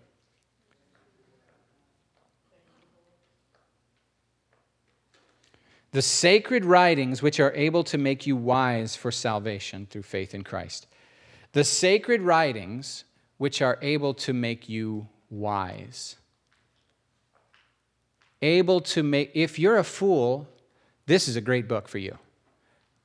the 5.91 6.01
sacred 6.01 6.63
writings 6.65 7.21
which 7.21 7.39
are 7.39 7.53
able 7.53 7.83
to 7.83 7.97
make 7.97 8.25
you 8.25 8.35
wise 8.35 8.95
for 8.95 9.11
salvation 9.11 9.85
through 9.89 10.03
faith 10.03 10.33
in 10.33 10.43
Christ. 10.43 10.87
The 11.51 11.63
sacred 11.63 12.21
writings 12.21 13.03
which 13.37 13.61
are 13.61 13.77
able 13.81 14.13
to 14.15 14.33
make 14.33 14.69
you 14.69 15.07
wise. 15.29 16.15
Able 18.41 18.81
to 18.81 19.03
make, 19.03 19.31
if 19.33 19.59
you're 19.59 19.77
a 19.77 19.83
fool, 19.83 20.47
this 21.05 21.27
is 21.27 21.35
a 21.35 21.41
great 21.41 21.67
book 21.67 21.87
for 21.87 21.97
you, 21.97 22.17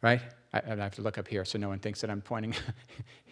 right? 0.02 0.20
I, 0.52 0.62
I 0.72 0.76
have 0.76 0.94
to 0.94 1.02
look 1.02 1.18
up 1.18 1.28
here 1.28 1.44
so 1.44 1.58
no 1.58 1.68
one 1.68 1.78
thinks 1.78 2.00
that 2.00 2.10
I'm 2.10 2.22
pointing. 2.22 2.54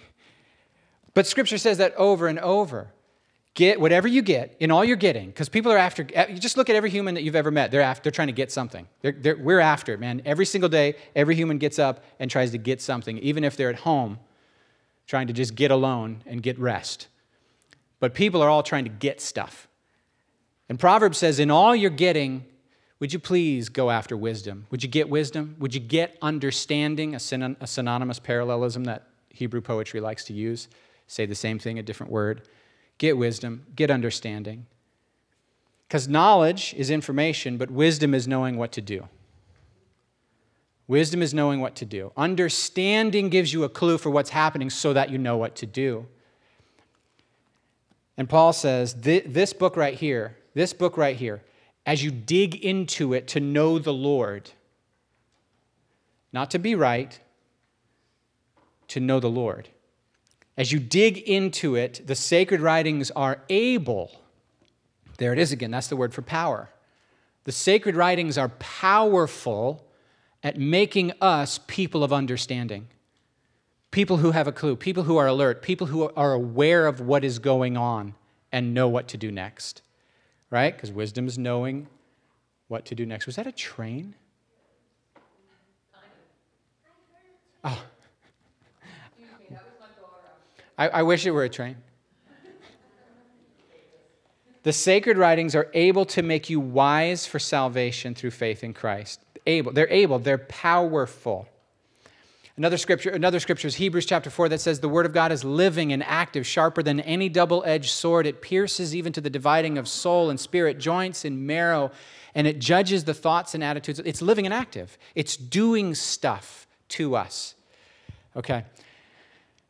but 1.14 1.26
scripture 1.26 1.58
says 1.58 1.78
that 1.78 1.94
over 1.96 2.28
and 2.28 2.38
over. 2.38 2.88
Get 3.54 3.80
whatever 3.80 4.08
you 4.08 4.20
get 4.20 4.56
in 4.58 4.72
all 4.72 4.84
you're 4.84 4.96
getting, 4.96 5.28
because 5.28 5.48
people 5.48 5.70
are 5.70 5.78
after, 5.78 6.04
eh, 6.12 6.26
you 6.30 6.38
just 6.40 6.56
look 6.56 6.68
at 6.68 6.74
every 6.74 6.90
human 6.90 7.14
that 7.14 7.22
you've 7.22 7.36
ever 7.36 7.52
met. 7.52 7.70
They're, 7.70 7.82
after, 7.82 8.02
they're 8.02 8.12
trying 8.12 8.26
to 8.26 8.32
get 8.32 8.50
something. 8.50 8.88
They're, 9.00 9.12
they're, 9.12 9.36
we're 9.36 9.60
after 9.60 9.96
man. 9.96 10.22
Every 10.24 10.44
single 10.44 10.68
day, 10.68 10.96
every 11.14 11.36
human 11.36 11.58
gets 11.58 11.78
up 11.78 12.04
and 12.18 12.28
tries 12.28 12.50
to 12.50 12.58
get 12.58 12.82
something, 12.82 13.16
even 13.18 13.44
if 13.44 13.56
they're 13.56 13.70
at 13.70 13.76
home 13.76 14.18
trying 15.06 15.28
to 15.28 15.32
just 15.32 15.54
get 15.54 15.70
alone 15.70 16.22
and 16.26 16.42
get 16.42 16.58
rest. 16.58 17.08
But 18.00 18.14
people 18.14 18.42
are 18.42 18.48
all 18.48 18.62
trying 18.62 18.84
to 18.84 18.90
get 18.90 19.20
stuff. 19.20 19.68
And 20.68 20.78
Proverbs 20.78 21.18
says, 21.18 21.38
In 21.38 21.50
all 21.50 21.74
you're 21.74 21.90
getting, 21.90 22.44
would 23.00 23.12
you 23.12 23.18
please 23.18 23.68
go 23.68 23.90
after 23.90 24.16
wisdom? 24.16 24.66
Would 24.70 24.82
you 24.82 24.88
get 24.88 25.08
wisdom? 25.08 25.56
Would 25.58 25.74
you 25.74 25.80
get 25.80 26.16
understanding, 26.22 27.14
a, 27.14 27.20
syn- 27.20 27.56
a 27.60 27.66
synonymous 27.66 28.18
parallelism 28.18 28.84
that 28.84 29.06
Hebrew 29.28 29.60
poetry 29.60 30.00
likes 30.00 30.24
to 30.24 30.32
use? 30.32 30.68
Say 31.06 31.26
the 31.26 31.34
same 31.34 31.58
thing, 31.58 31.78
a 31.78 31.82
different 31.82 32.12
word 32.12 32.48
get 32.96 33.18
wisdom, 33.18 33.66
get 33.74 33.90
understanding. 33.90 34.66
Because 35.88 36.08
knowledge 36.08 36.74
is 36.76 36.90
information, 36.90 37.56
but 37.56 37.70
wisdom 37.70 38.14
is 38.14 38.28
knowing 38.28 38.56
what 38.56 38.72
to 38.72 38.80
do. 38.80 39.08
Wisdom 40.86 41.22
is 41.22 41.32
knowing 41.32 41.60
what 41.60 41.74
to 41.76 41.84
do. 41.84 42.12
Understanding 42.16 43.30
gives 43.30 43.52
you 43.52 43.64
a 43.64 43.68
clue 43.68 43.98
for 43.98 44.10
what's 44.10 44.30
happening 44.30 44.70
so 44.70 44.92
that 44.92 45.10
you 45.10 45.18
know 45.18 45.36
what 45.36 45.56
to 45.56 45.66
do. 45.66 46.06
And 48.16 48.28
Paul 48.28 48.52
says, 48.52 48.94
this 48.94 49.52
book 49.52 49.76
right 49.76 49.94
here, 49.94 50.36
this 50.54 50.72
book 50.72 50.96
right 50.96 51.16
here, 51.16 51.42
as 51.84 52.02
you 52.02 52.10
dig 52.10 52.54
into 52.54 53.12
it 53.12 53.28
to 53.28 53.40
know 53.40 53.78
the 53.78 53.92
Lord, 53.92 54.50
not 56.32 56.50
to 56.52 56.58
be 56.58 56.74
right, 56.74 57.18
to 58.88 59.00
know 59.00 59.20
the 59.20 59.28
Lord. 59.28 59.68
As 60.56 60.72
you 60.72 60.78
dig 60.78 61.18
into 61.18 61.74
it, 61.74 62.06
the 62.06 62.14
sacred 62.14 62.60
writings 62.60 63.10
are 63.10 63.42
able. 63.48 64.10
There 65.18 65.32
it 65.32 65.38
is 65.38 65.52
again, 65.52 65.70
that's 65.70 65.88
the 65.88 65.96
word 65.96 66.14
for 66.14 66.22
power. 66.22 66.70
The 67.44 67.52
sacred 67.52 67.96
writings 67.96 68.38
are 68.38 68.48
powerful 68.48 69.86
at 70.42 70.58
making 70.58 71.12
us 71.20 71.58
people 71.66 72.04
of 72.04 72.12
understanding. 72.12 72.88
People 73.90 74.18
who 74.18 74.32
have 74.32 74.46
a 74.46 74.52
clue, 74.52 74.76
people 74.76 75.04
who 75.04 75.16
are 75.16 75.26
alert, 75.26 75.62
people 75.62 75.88
who 75.88 76.10
are 76.16 76.32
aware 76.32 76.86
of 76.86 77.00
what 77.00 77.24
is 77.24 77.38
going 77.38 77.76
on 77.76 78.14
and 78.50 78.74
know 78.74 78.88
what 78.88 79.08
to 79.08 79.16
do 79.16 79.30
next. 79.30 79.82
Right? 80.54 80.72
Because 80.72 80.92
wisdom 80.92 81.26
is 81.26 81.36
knowing 81.36 81.88
what 82.68 82.84
to 82.84 82.94
do 82.94 83.04
next. 83.04 83.26
Was 83.26 83.34
that 83.34 83.48
a 83.48 83.50
train? 83.50 84.14
Oh. 87.64 87.82
I, 90.78 90.88
I 90.88 91.02
wish 91.02 91.26
it 91.26 91.32
were 91.32 91.42
a 91.42 91.48
train. 91.48 91.74
The 94.62 94.72
sacred 94.72 95.18
writings 95.18 95.56
are 95.56 95.68
able 95.74 96.04
to 96.04 96.22
make 96.22 96.48
you 96.48 96.60
wise 96.60 97.26
for 97.26 97.40
salvation 97.40 98.14
through 98.14 98.30
faith 98.30 98.62
in 98.62 98.74
Christ. 98.74 99.24
Able, 99.48 99.72
they're 99.72 99.90
able, 99.90 100.20
they're 100.20 100.38
powerful. 100.38 101.48
Another 102.56 102.76
scripture, 102.76 103.10
another 103.10 103.40
scripture 103.40 103.66
is 103.66 103.74
Hebrews 103.74 104.06
chapter 104.06 104.30
4 104.30 104.48
that 104.50 104.60
says 104.60 104.78
the 104.78 104.88
word 104.88 105.06
of 105.06 105.12
God 105.12 105.32
is 105.32 105.42
living 105.42 105.92
and 105.92 106.04
active, 106.04 106.46
sharper 106.46 106.84
than 106.84 107.00
any 107.00 107.28
double-edged 107.28 107.90
sword. 107.90 108.26
It 108.26 108.40
pierces 108.40 108.94
even 108.94 109.12
to 109.14 109.20
the 109.20 109.28
dividing 109.28 109.76
of 109.76 109.88
soul 109.88 110.30
and 110.30 110.38
spirit, 110.38 110.78
joints 110.78 111.24
and 111.24 111.48
marrow, 111.48 111.90
and 112.32 112.46
it 112.46 112.60
judges 112.60 113.04
the 113.04 113.14
thoughts 113.14 113.56
and 113.56 113.64
attitudes. 113.64 113.98
It's 114.04 114.22
living 114.22 114.44
and 114.44 114.54
active. 114.54 114.96
It's 115.16 115.36
doing 115.36 115.96
stuff 115.96 116.68
to 116.90 117.16
us. 117.16 117.56
Okay. 118.36 118.64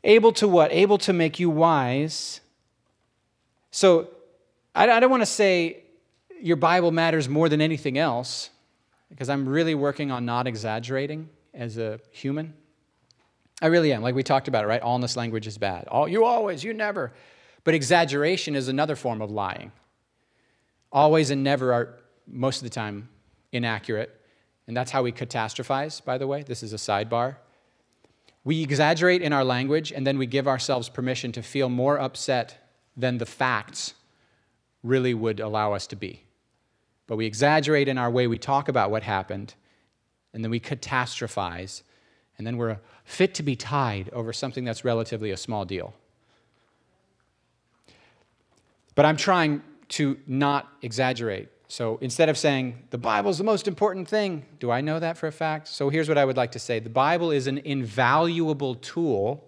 Able 0.02 0.32
to 0.32 0.46
what? 0.46 0.70
Able 0.70 0.98
to 0.98 1.14
make 1.14 1.40
you 1.40 1.48
wise. 1.48 2.42
So 3.70 4.08
I, 4.74 4.90
I 4.90 5.00
don't 5.00 5.10
want 5.10 5.22
to 5.22 5.26
say 5.26 5.84
your 6.38 6.56
Bible 6.56 6.90
matters 6.90 7.30
more 7.30 7.48
than 7.48 7.62
anything 7.62 7.96
else, 7.96 8.50
because 9.08 9.30
I'm 9.30 9.48
really 9.48 9.74
working 9.74 10.10
on 10.10 10.26
not 10.26 10.46
exaggerating 10.46 11.30
as 11.54 11.78
a 11.78 11.98
human. 12.10 12.52
I 13.62 13.66
really 13.66 13.92
am. 13.92 14.02
Like 14.02 14.14
we 14.14 14.22
talked 14.22 14.48
about 14.48 14.64
it, 14.64 14.66
right? 14.66 14.82
Allness 14.82 15.16
language 15.16 15.46
is 15.46 15.58
bad. 15.58 15.86
All 15.88 16.08
you 16.08 16.24
always, 16.24 16.64
you 16.64 16.74
never. 16.74 17.12
But 17.62 17.74
exaggeration 17.74 18.54
is 18.54 18.68
another 18.68 18.96
form 18.96 19.22
of 19.22 19.30
lying. 19.30 19.72
Always 20.92 21.30
and 21.30 21.42
never 21.42 21.72
are 21.72 21.98
most 22.26 22.58
of 22.58 22.64
the 22.64 22.70
time 22.70 23.08
inaccurate. 23.52 24.20
And 24.66 24.76
that's 24.76 24.90
how 24.90 25.02
we 25.02 25.12
catastrophize, 25.12 26.04
by 26.04 26.18
the 26.18 26.26
way. 26.26 26.42
This 26.42 26.62
is 26.62 26.72
a 26.72 26.76
sidebar. 26.76 27.36
We 28.44 28.62
exaggerate 28.62 29.22
in 29.22 29.32
our 29.32 29.44
language, 29.44 29.92
and 29.92 30.06
then 30.06 30.18
we 30.18 30.26
give 30.26 30.46
ourselves 30.46 30.88
permission 30.88 31.32
to 31.32 31.42
feel 31.42 31.68
more 31.68 31.98
upset 31.98 32.70
than 32.96 33.18
the 33.18 33.26
facts 33.26 33.94
really 34.82 35.14
would 35.14 35.40
allow 35.40 35.72
us 35.72 35.86
to 35.88 35.96
be. 35.96 36.24
But 37.06 37.16
we 37.16 37.26
exaggerate 37.26 37.88
in 37.88 37.98
our 37.98 38.10
way 38.10 38.26
we 38.26 38.38
talk 38.38 38.68
about 38.68 38.90
what 38.90 39.02
happened, 39.02 39.54
and 40.32 40.44
then 40.44 40.50
we 40.50 40.60
catastrophize, 40.60 41.82
and 42.38 42.46
then 42.46 42.56
we're 42.56 42.78
fit 43.04 43.34
to 43.34 43.42
be 43.42 43.56
tied 43.56 44.10
over 44.12 44.32
something 44.32 44.64
that's 44.64 44.84
relatively 44.84 45.30
a 45.30 45.36
small 45.36 45.64
deal. 45.64 45.94
But 48.94 49.04
I'm 49.04 49.16
trying 49.16 49.62
to 49.90 50.18
not 50.26 50.68
exaggerate. 50.82 51.48
So 51.68 51.98
instead 52.00 52.28
of 52.28 52.38
saying, 52.38 52.84
the 52.90 52.98
Bible 52.98 53.30
is 53.30 53.38
the 53.38 53.44
most 53.44 53.66
important 53.66 54.08
thing, 54.08 54.44
do 54.60 54.70
I 54.70 54.80
know 54.80 55.00
that 55.00 55.16
for 55.16 55.26
a 55.26 55.32
fact? 55.32 55.68
So 55.68 55.88
here's 55.88 56.08
what 56.08 56.18
I 56.18 56.24
would 56.24 56.36
like 56.36 56.52
to 56.52 56.58
say 56.58 56.78
the 56.78 56.90
Bible 56.90 57.30
is 57.30 57.46
an 57.46 57.58
invaluable 57.58 58.76
tool 58.76 59.44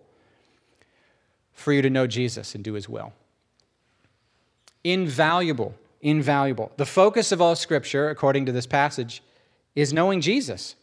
for 1.52 1.72
you 1.72 1.82
to 1.82 1.90
know 1.90 2.06
Jesus 2.06 2.54
and 2.54 2.62
do 2.62 2.74
his 2.74 2.88
will. 2.88 3.12
Invaluable, 4.84 5.74
invaluable. 6.00 6.72
The 6.76 6.86
focus 6.86 7.32
of 7.32 7.40
all 7.40 7.56
Scripture, 7.56 8.10
according 8.10 8.46
to 8.46 8.52
this 8.52 8.66
passage, 8.66 9.22
is 9.74 9.92
knowing 9.92 10.20
Jesus. 10.20 10.74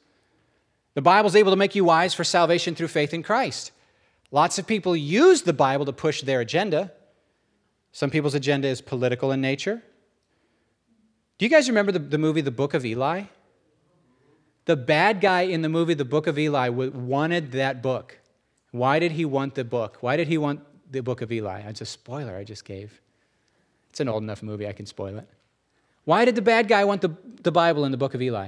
The 0.93 1.01
Bible 1.01 1.27
is 1.27 1.36
able 1.36 1.51
to 1.51 1.58
make 1.58 1.75
you 1.75 1.86
wise 1.86 2.13
for 2.13 2.23
salvation 2.23 2.75
through 2.75 2.89
faith 2.89 3.13
in 3.13 3.23
Christ. 3.23 3.71
Lots 4.32 4.58
of 4.60 4.67
people 4.67 4.95
use 4.95 5.43
the 5.43 5.53
Bible 5.53 5.86
to 5.86 5.93
push 5.93 6.21
their 6.21 6.39
agenda. 6.39 6.91
Some 7.91 8.10
people's 8.10 8.36
agenda 8.36 8.67
is 8.67 8.82
political 8.82 9.32
in 9.32 9.41
nature. 9.41 9.84
Do 11.38 11.45
you 11.45 11.49
guys 11.49 11.67
remember 11.67 11.91
the, 11.91 11.99
the 11.99 12.17
movie 12.17 12.41
The 12.41 12.51
Book 12.51 12.73
of 12.73 12.86
Eli? 12.86 13.23
The 14.65 14.75
bad 14.75 15.19
guy 15.19 15.41
in 15.41 15.62
the 15.62 15.69
movie 15.69 15.93
The 15.93 16.06
Book 16.06 16.27
of 16.27 16.39
Eli 16.39 16.69
wanted 16.69 17.51
that 17.53 17.82
book. 17.82 18.19
Why 18.71 18.99
did 18.99 19.12
he 19.12 19.25
want 19.25 19.56
the 19.56 19.63
book? 19.63 19.97
Why 20.01 20.17
did 20.17 20.27
he 20.27 20.38
want 20.38 20.62
the 20.89 21.01
Book 21.01 21.21
of 21.21 21.32
Eli? 21.32 21.62
It's 21.62 21.82
a 21.82 21.86
spoiler 21.86 22.36
I 22.36 22.43
just 22.43 22.65
gave. 22.65 23.01
It's 23.89 23.99
an 23.99 24.10
old 24.10 24.23
enough 24.23 24.41
movie, 24.41 24.67
I 24.67 24.73
can 24.73 24.88
spoil 24.88 25.17
it. 25.17 25.29
Why 26.06 26.25
did 26.25 26.36
the 26.36 26.41
bad 26.41 26.67
guy 26.67 26.84
want 26.86 27.01
the, 27.01 27.15
the 27.43 27.51
Bible 27.51 27.86
in 27.86 27.91
the 27.91 27.97
Book 27.97 28.15
of 28.15 28.21
Eli? 28.21 28.47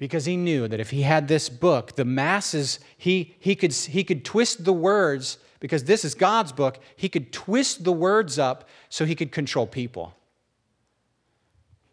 Because 0.00 0.24
he 0.24 0.34
knew 0.34 0.66
that 0.66 0.80
if 0.80 0.88
he 0.90 1.02
had 1.02 1.28
this 1.28 1.50
book, 1.50 1.96
the 1.96 2.06
masses, 2.06 2.80
he, 2.96 3.36
he, 3.38 3.54
could, 3.54 3.74
he 3.74 4.02
could 4.02 4.24
twist 4.24 4.64
the 4.64 4.72
words, 4.72 5.36
because 5.60 5.84
this 5.84 6.06
is 6.06 6.14
God's 6.14 6.52
book, 6.52 6.78
he 6.96 7.10
could 7.10 7.34
twist 7.34 7.84
the 7.84 7.92
words 7.92 8.38
up 8.38 8.66
so 8.88 9.04
he 9.04 9.14
could 9.14 9.30
control 9.30 9.66
people. 9.66 10.14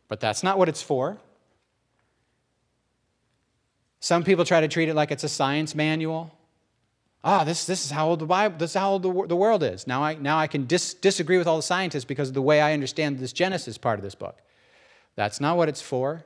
But 0.07 0.21
that's 0.21 0.41
not 0.41 0.57
what 0.57 0.69
it's 0.69 0.81
for. 0.81 1.17
Some 3.99 4.23
people 4.23 4.45
try 4.45 4.61
to 4.61 4.69
treat 4.69 4.87
it 4.87 4.93
like 4.93 5.11
it's 5.11 5.25
a 5.25 5.29
science 5.29 5.75
manual. 5.75 6.31
ah, 7.25 7.41
oh, 7.41 7.45
this, 7.45 7.65
this 7.65 7.83
is 7.83 7.91
how 7.91 8.07
old 8.07 8.19
the 8.19 8.25
Bible, 8.25 8.57
this 8.57 8.69
is 8.69 8.75
how 8.77 8.91
old 8.91 9.03
the, 9.03 9.27
the 9.27 9.35
world 9.35 9.63
is. 9.63 9.85
Now 9.85 10.01
I, 10.01 10.13
now 10.13 10.37
I 10.37 10.47
can 10.47 10.65
dis, 10.65 10.93
disagree 10.93 11.37
with 11.37 11.45
all 11.45 11.57
the 11.57 11.61
scientists 11.61 12.05
because 12.05 12.29
of 12.29 12.35
the 12.35 12.41
way 12.41 12.61
I 12.61 12.71
understand 12.71 13.19
this 13.19 13.33
Genesis 13.33 13.77
part 13.77 13.99
of 13.99 14.03
this 14.03 14.15
book. 14.15 14.37
That's 15.17 15.41
not 15.41 15.57
what 15.57 15.67
it's 15.67 15.81
for. 15.81 16.23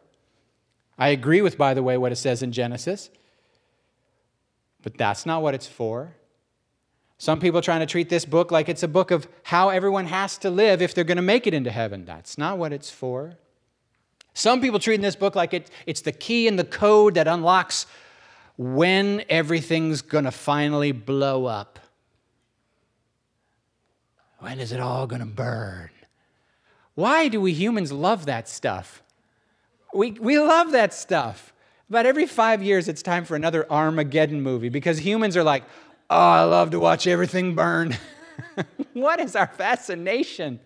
I 0.98 1.10
agree 1.10 1.42
with, 1.42 1.58
by 1.58 1.74
the 1.74 1.84
way, 1.84 1.98
what 1.98 2.12
it 2.12 2.18
says 2.18 2.44
in 2.44 2.52
Genesis, 2.52 3.10
but 4.84 4.98
that's 4.98 5.26
not 5.26 5.42
what 5.42 5.54
it's 5.54 5.68
for. 5.68 6.16
Some 7.18 7.40
people 7.40 7.60
are 7.60 7.64
trying 7.64 7.82
to 7.82 7.86
treat 7.86 8.10
this 8.10 8.26
book 8.26 8.52
like 8.52 8.68
it's 8.68 8.82
a 8.82 8.88
book 8.88 9.12
of 9.12 9.28
how 9.44 9.70
everyone 9.70 10.08
has 10.08 10.38
to 10.40 10.50
live 10.50 10.82
if 10.82 10.96
they're 10.96 11.04
going 11.04 11.18
to 11.18 11.22
make 11.22 11.46
it 11.46 11.54
into 11.54 11.70
heaven. 11.70 12.04
That's 12.04 12.38
not 12.38 12.58
what 12.58 12.74
it's 12.74 12.90
for. 12.90 13.36
Some 14.34 14.62
people 14.62 14.80
treat 14.80 15.02
this 15.02 15.16
book 15.16 15.36
like 15.36 15.54
it, 15.54 15.70
it's 15.86 16.02
the 16.02 16.12
key 16.12 16.48
and 16.48 16.58
the 16.58 16.64
code 16.64 17.16
that 17.16 17.28
unlocks 17.28 17.86
when 18.58 19.24
everything's 19.30 20.02
going 20.02 20.24
to 20.24 20.32
finally 20.32 20.92
blow 20.92 21.46
up. 21.46 21.80
When 24.40 24.60
is 24.60 24.72
it 24.72 24.80
all 24.80 25.06
going 25.06 25.20
to 25.22 25.28
burn? 25.28 25.92
Why 26.96 27.28
do 27.28 27.40
we 27.40 27.54
humans 27.54 27.92
love 27.92 28.26
that 28.26 28.50
stuff? 28.50 29.04
We, 29.94 30.12
we 30.12 30.40
love 30.40 30.72
that 30.72 30.94
stuff. 30.94 31.54
About 31.90 32.06
every 32.06 32.26
five 32.26 32.64
years, 32.64 32.88
it's 32.88 33.02
time 33.02 33.26
for 33.26 33.36
another 33.36 33.70
Armageddon 33.70 34.42
movie 34.42 34.70
because 34.70 35.00
humans 35.00 35.36
are 35.36 35.44
like, 35.44 35.64
oh, 36.10 36.16
I 36.16 36.44
love 36.44 36.72
to 36.72 36.80
watch 36.80 37.06
everything 37.06 37.56
burn. 37.56 37.98
what 38.94 39.20
is 39.20 39.36
our 39.36 39.48
fascination? 39.48 40.60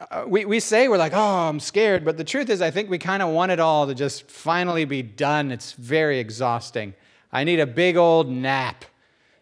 Uh, 0.00 0.24
we, 0.28 0.44
we 0.44 0.60
say 0.60 0.86
we're 0.86 0.96
like, 0.96 1.12
oh, 1.12 1.48
I'm 1.48 1.58
scared, 1.58 2.04
but 2.04 2.16
the 2.16 2.24
truth 2.24 2.50
is, 2.50 2.62
I 2.62 2.70
think 2.70 2.88
we 2.88 2.98
kind 2.98 3.20
of 3.20 3.30
want 3.30 3.50
it 3.50 3.58
all 3.58 3.88
to 3.88 3.94
just 3.94 4.30
finally 4.30 4.84
be 4.84 5.02
done. 5.02 5.50
It's 5.50 5.72
very 5.72 6.20
exhausting. 6.20 6.94
I 7.32 7.42
need 7.42 7.58
a 7.58 7.66
big 7.66 7.96
old 7.96 8.28
nap. 8.28 8.84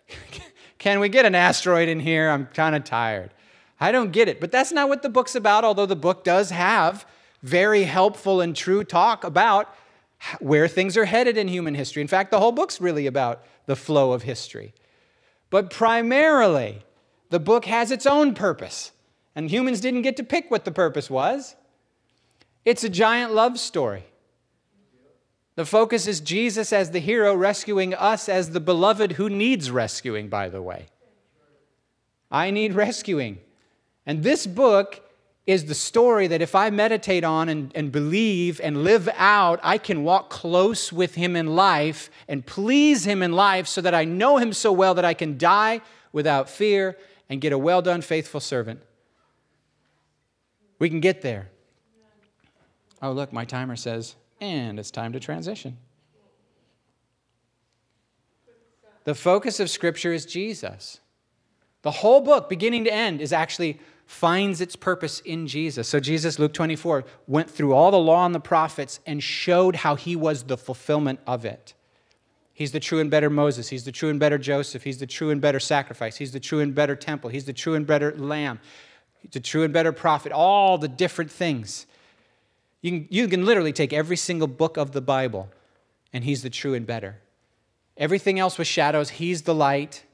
Can 0.79 1.01
we 1.01 1.11
get 1.11 1.27
an 1.27 1.35
asteroid 1.35 1.89
in 1.89 2.01
here? 2.01 2.31
I'm 2.31 2.47
kind 2.47 2.75
of 2.75 2.85
tired. 2.85 3.33
I 3.79 3.93
don't 3.93 4.13
get 4.13 4.29
it, 4.29 4.41
but 4.41 4.51
that's 4.51 4.73
not 4.73 4.89
what 4.89 5.03
the 5.03 5.11
book's 5.11 5.35
about, 5.35 5.65
although 5.65 5.85
the 5.85 5.97
book 5.97 6.25
does 6.25 6.49
have 6.49 7.05
very 7.47 7.85
helpful 7.85 8.41
and 8.41 8.55
true 8.57 8.83
talk 8.83 9.25
about 9.25 9.73
where 10.41 10.67
things 10.67 10.97
are 10.97 11.05
headed 11.05 11.37
in 11.37 11.49
human 11.49 11.75
history. 11.75 12.03
In 12.03 12.09
fact, 12.09 12.31
the 12.31 12.41
whole 12.41 12.53
book's 12.53 12.81
really 12.81 13.07
about 13.07 13.43
the 13.67 13.77
flow 13.77 14.13
of 14.13 14.23
history. 14.23 14.75
But 15.51 15.71
primarily, 15.71 16.83
the 17.31 17.39
book 17.39 17.67
has 17.67 17.91
its 17.91 18.07
own 18.07 18.35
purpose. 18.35 18.93
And 19.35 19.51
humans 19.51 19.81
didn't 19.81 20.03
get 20.03 20.17
to 20.17 20.25
pick 20.25 20.51
what 20.51 20.65
the 20.65 20.73
purpose 20.73 21.11
was. 21.11 21.55
It's 22.65 22.83
a 22.83 22.89
giant 22.89 23.33
love 23.33 23.59
story. 23.59 24.07
The 25.55 25.67
focus 25.67 26.07
is 26.07 26.21
Jesus 26.21 26.73
as 26.73 26.91
the 26.91 26.99
hero 26.99 27.35
rescuing 27.35 27.95
us 27.95 28.29
as 28.29 28.51
the 28.51 28.61
beloved 28.61 29.13
who 29.13 29.31
needs 29.31 29.71
rescuing, 29.71 30.29
by 30.29 30.49
the 30.49 30.63
way. 30.63 30.87
I 32.31 32.51
need 32.51 32.75
rescuing. 32.75 33.39
And 34.05 34.23
this 34.23 34.47
book 34.47 35.06
is 35.47 35.67
the 35.67 35.75
story 35.75 36.27
that 36.27 36.43
if 36.43 36.55
I 36.55 36.71
meditate 36.71 37.23
on 37.23 37.49
and, 37.49 37.71
and 37.75 37.93
believe 37.93 38.61
and 38.63 38.83
live 38.83 39.09
out, 39.15 39.61
I 39.63 39.79
can 39.79 40.03
walk 40.03 40.29
close 40.29 40.93
with 40.93 41.15
Him 41.15 41.37
in 41.37 41.55
life 41.55 42.11
and 42.27 42.45
please 42.45 43.05
Him 43.05 43.23
in 43.23 43.33
life 43.33 43.67
so 43.67 43.81
that 43.81 43.95
I 43.95 44.05
know 44.05 44.39
Him 44.39 44.53
so 44.53 44.73
well 44.73 44.95
that 44.95 45.05
I 45.05 45.15
can 45.15 45.39
die 45.39 45.81
without 46.13 46.51
fear 46.51 46.97
and 47.29 47.41
get 47.41 47.53
a 47.53 47.59
well 47.59 47.83
done, 47.83 48.03
faithful 48.03 48.41
servant 48.41 48.81
we 50.79 50.89
can 50.89 51.01
get 51.01 51.23
there. 51.23 51.49
Oh, 53.03 53.13
look, 53.13 53.33
my 53.33 53.45
timer 53.45 53.77
says, 53.77 54.17
and 54.41 54.79
it's 54.79 54.91
time 54.91 55.13
to 55.13 55.21
transition. 55.21 55.77
The 59.05 59.15
focus 59.15 59.61
of 59.61 59.71
Scripture 59.71 60.13
is 60.13 60.27
Jesus. 60.27 61.01
The 61.83 61.91
whole 61.91 62.21
book, 62.21 62.49
beginning 62.49 62.85
to 62.85 62.93
end, 62.93 63.21
is 63.21 63.33
actually 63.33 63.79
finds 64.07 64.61
its 64.61 64.77
purpose 64.77 65.21
in 65.21 65.47
Jesus. 65.49 65.89
So 65.89 65.99
Jesus, 66.01 66.39
Luke 66.39 66.55
24, 66.55 67.05
went 67.27 67.51
through 67.51 67.75
all 67.75 67.91
the 67.91 67.99
law 67.99 68.25
and 68.25 68.35
the 68.35 68.41
prophets 68.41 69.01
and 69.05 69.23
showed 69.23 69.77
how 69.77 69.97
he 69.97 70.15
was 70.15 70.45
the 70.45 70.57
fulfillment 70.57 71.19
of 71.27 71.45
it. 71.45 71.75
He's 72.55 72.73
the 72.73 72.81
true 72.81 73.01
and 73.01 73.11
better 73.11 73.29
Moses. 73.29 73.69
He's 73.69 73.85
the 73.85 73.93
true 73.93 74.09
and 74.09 74.19
better 74.19 74.39
Joseph. 74.39 74.85
He's 74.85 74.97
the 74.97 75.07
true 75.07 75.29
and 75.29 75.43
better 75.43 75.61
sacrifice. 75.61 76.17
He's 76.17 76.33
the 76.33 76.41
true 76.41 76.61
and 76.61 76.75
better 76.75 76.97
temple. 76.97 77.29
He's 77.29 77.45
the 77.45 77.53
true 77.53 77.75
and 77.75 77.87
better 77.87 78.17
lamb. 78.17 78.61
He's 79.19 79.33
the 79.33 79.41
true 79.41 79.65
and 79.65 79.75
better 79.75 79.93
prophet, 79.93 80.33
all 80.33 80.79
the 80.79 80.89
different 80.89 81.31
things. 81.31 81.87
You 82.81 82.93
can, 82.93 83.09
you 83.11 83.29
can 83.29 83.45
literally 83.45 83.75
take 83.75 83.93
every 83.93 84.17
single 84.17 84.49
book 84.49 84.79
of 84.79 84.93
the 84.93 85.03
Bible, 85.03 85.51
and 86.15 86.25
he's 86.25 86.43
the 86.43 86.49
true 86.49 86.73
and 86.73 86.87
better. 86.87 87.19
Everything 87.99 88.39
else 88.39 88.57
was 88.57 88.67
shadows, 88.67 89.11
he's 89.11 89.43
the 89.43 89.55
light. 89.55 90.05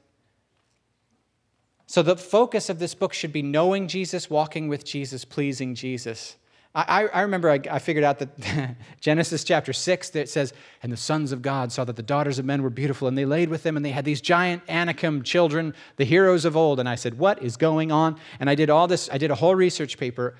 So 1.93 2.01
the 2.01 2.15
focus 2.15 2.71
of 2.71 2.79
this 2.79 2.95
book 2.95 3.13
should 3.13 3.31
be 3.31 3.43
knowing 3.43 3.87
Jesus, 3.87 4.27
walking 4.27 4.67
with 4.67 4.83
Jesus, 4.83 5.25
pleasing 5.25 5.75
Jesus. 5.75 6.37
I, 6.73 7.05
I 7.05 7.21
remember 7.21 7.51
I, 7.51 7.59
I, 7.69 7.77
figured 7.77 8.03
out 8.03 8.17
that 8.17 8.75
Genesis 8.99 9.43
chapter 9.43 9.73
6 9.73 10.09
that 10.09 10.27
says, 10.27 10.53
And 10.81 10.91
the 10.91 10.97
sons 10.97 11.31
of 11.31 11.43
God 11.43 11.71
saw 11.71 11.83
that 11.83 11.95
the 11.95 12.01
daughters 12.01 12.39
of 12.39 12.45
men 12.45 12.63
were 12.63 12.71
beautiful, 12.71 13.07
and 13.07 13.15
they 13.15 13.25
laid 13.25 13.49
with 13.49 13.61
them, 13.61 13.77
and 13.77 13.85
they 13.85 13.91
had 13.91 14.05
these 14.05 14.21
giant 14.21 14.63
Anakim 14.67 15.21
children, 15.21 15.75
the 15.97 16.03
heroes 16.03 16.45
of 16.45 16.57
old. 16.57 16.79
And 16.79 16.89
I 16.89 16.95
said, 16.95 17.19
What 17.19 17.43
is 17.43 17.57
going 17.57 17.91
on? 17.91 18.19
And 18.39 18.49
I 18.49 18.55
did 18.55 18.71
all 18.71 18.87
this, 18.87 19.07
I 19.11 19.19
did 19.19 19.29
a 19.29 19.35
whole 19.35 19.53
research 19.53 19.99
paper 19.99 20.35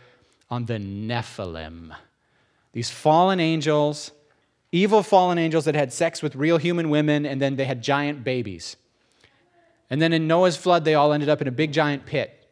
on 0.50 0.66
the 0.66 0.80
Nephilim. 0.80 1.96
These 2.72 2.90
fallen 2.90 3.40
angels, 3.40 4.12
evil 4.72 5.04
fallen 5.04 5.38
angels 5.38 5.66
that 5.66 5.76
had 5.76 5.94
sex 5.94 6.24
with 6.24 6.36
real 6.36 6.58
human 6.58 6.90
women, 6.90 7.28
and 7.28 7.40
then 7.40 7.58
they 7.58 7.66
had 7.66 7.84
giant 7.84 8.24
babies. 8.24 8.76
And 9.90 10.02
then 10.02 10.14
in 10.14 10.28
Noah's 10.28 10.58
flood, 10.58 10.86
they 10.86 10.96
all 10.96 11.14
ended 11.14 11.30
up 11.30 11.42
in 11.42 11.48
a 11.48 11.52
big 11.52 11.72
giant 11.72 12.06
pit, 12.06 12.48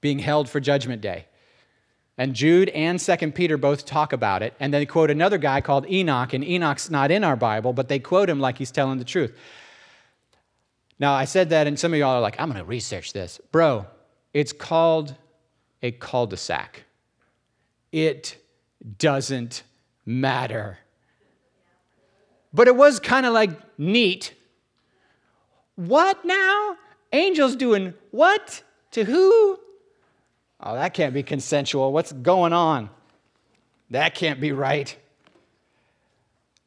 being 0.00 0.18
held 0.18 0.48
for 0.48 0.60
judgment 0.60 1.00
day. 1.00 1.26
And 2.18 2.34
Jude 2.34 2.68
and 2.70 2.98
2 2.98 3.32
Peter 3.32 3.56
both 3.56 3.86
talk 3.86 4.12
about 4.12 4.42
it. 4.42 4.52
And 4.58 4.74
they 4.74 4.84
quote 4.84 5.10
another 5.10 5.38
guy 5.38 5.60
called 5.60 5.88
Enoch, 5.88 6.32
and 6.32 6.44
Enoch's 6.44 6.90
not 6.90 7.10
in 7.10 7.22
our 7.22 7.36
Bible, 7.36 7.72
but 7.72 7.88
they 7.88 8.00
quote 8.00 8.28
him 8.28 8.40
like 8.40 8.58
he's 8.58 8.72
telling 8.72 8.98
the 8.98 9.04
truth. 9.04 9.36
Now, 10.98 11.14
I 11.14 11.26
said 11.26 11.50
that, 11.50 11.68
and 11.68 11.78
some 11.78 11.92
of 11.92 11.98
y'all 11.98 12.16
are 12.16 12.20
like, 12.20 12.40
I'm 12.40 12.48
going 12.48 12.58
to 12.58 12.64
research 12.64 13.12
this. 13.12 13.40
Bro, 13.52 13.86
it's 14.34 14.52
called 14.52 15.14
a 15.80 15.92
cul 15.92 16.26
de 16.26 16.36
sac. 16.36 16.84
It 17.92 18.36
doesn't 18.98 19.62
matter. 20.04 20.78
But 22.52 22.66
it 22.66 22.74
was 22.74 22.98
kind 22.98 23.26
of 23.26 23.32
like 23.32 23.50
neat. 23.78 24.34
What 25.78 26.24
now? 26.24 26.76
Angels 27.12 27.54
doing 27.54 27.94
what? 28.10 28.64
To 28.90 29.04
who? 29.04 29.60
Oh, 30.60 30.74
that 30.74 30.92
can't 30.92 31.14
be 31.14 31.22
consensual. 31.22 31.92
What's 31.92 32.10
going 32.10 32.52
on? 32.52 32.90
That 33.90 34.16
can't 34.16 34.40
be 34.40 34.50
right. 34.50 34.96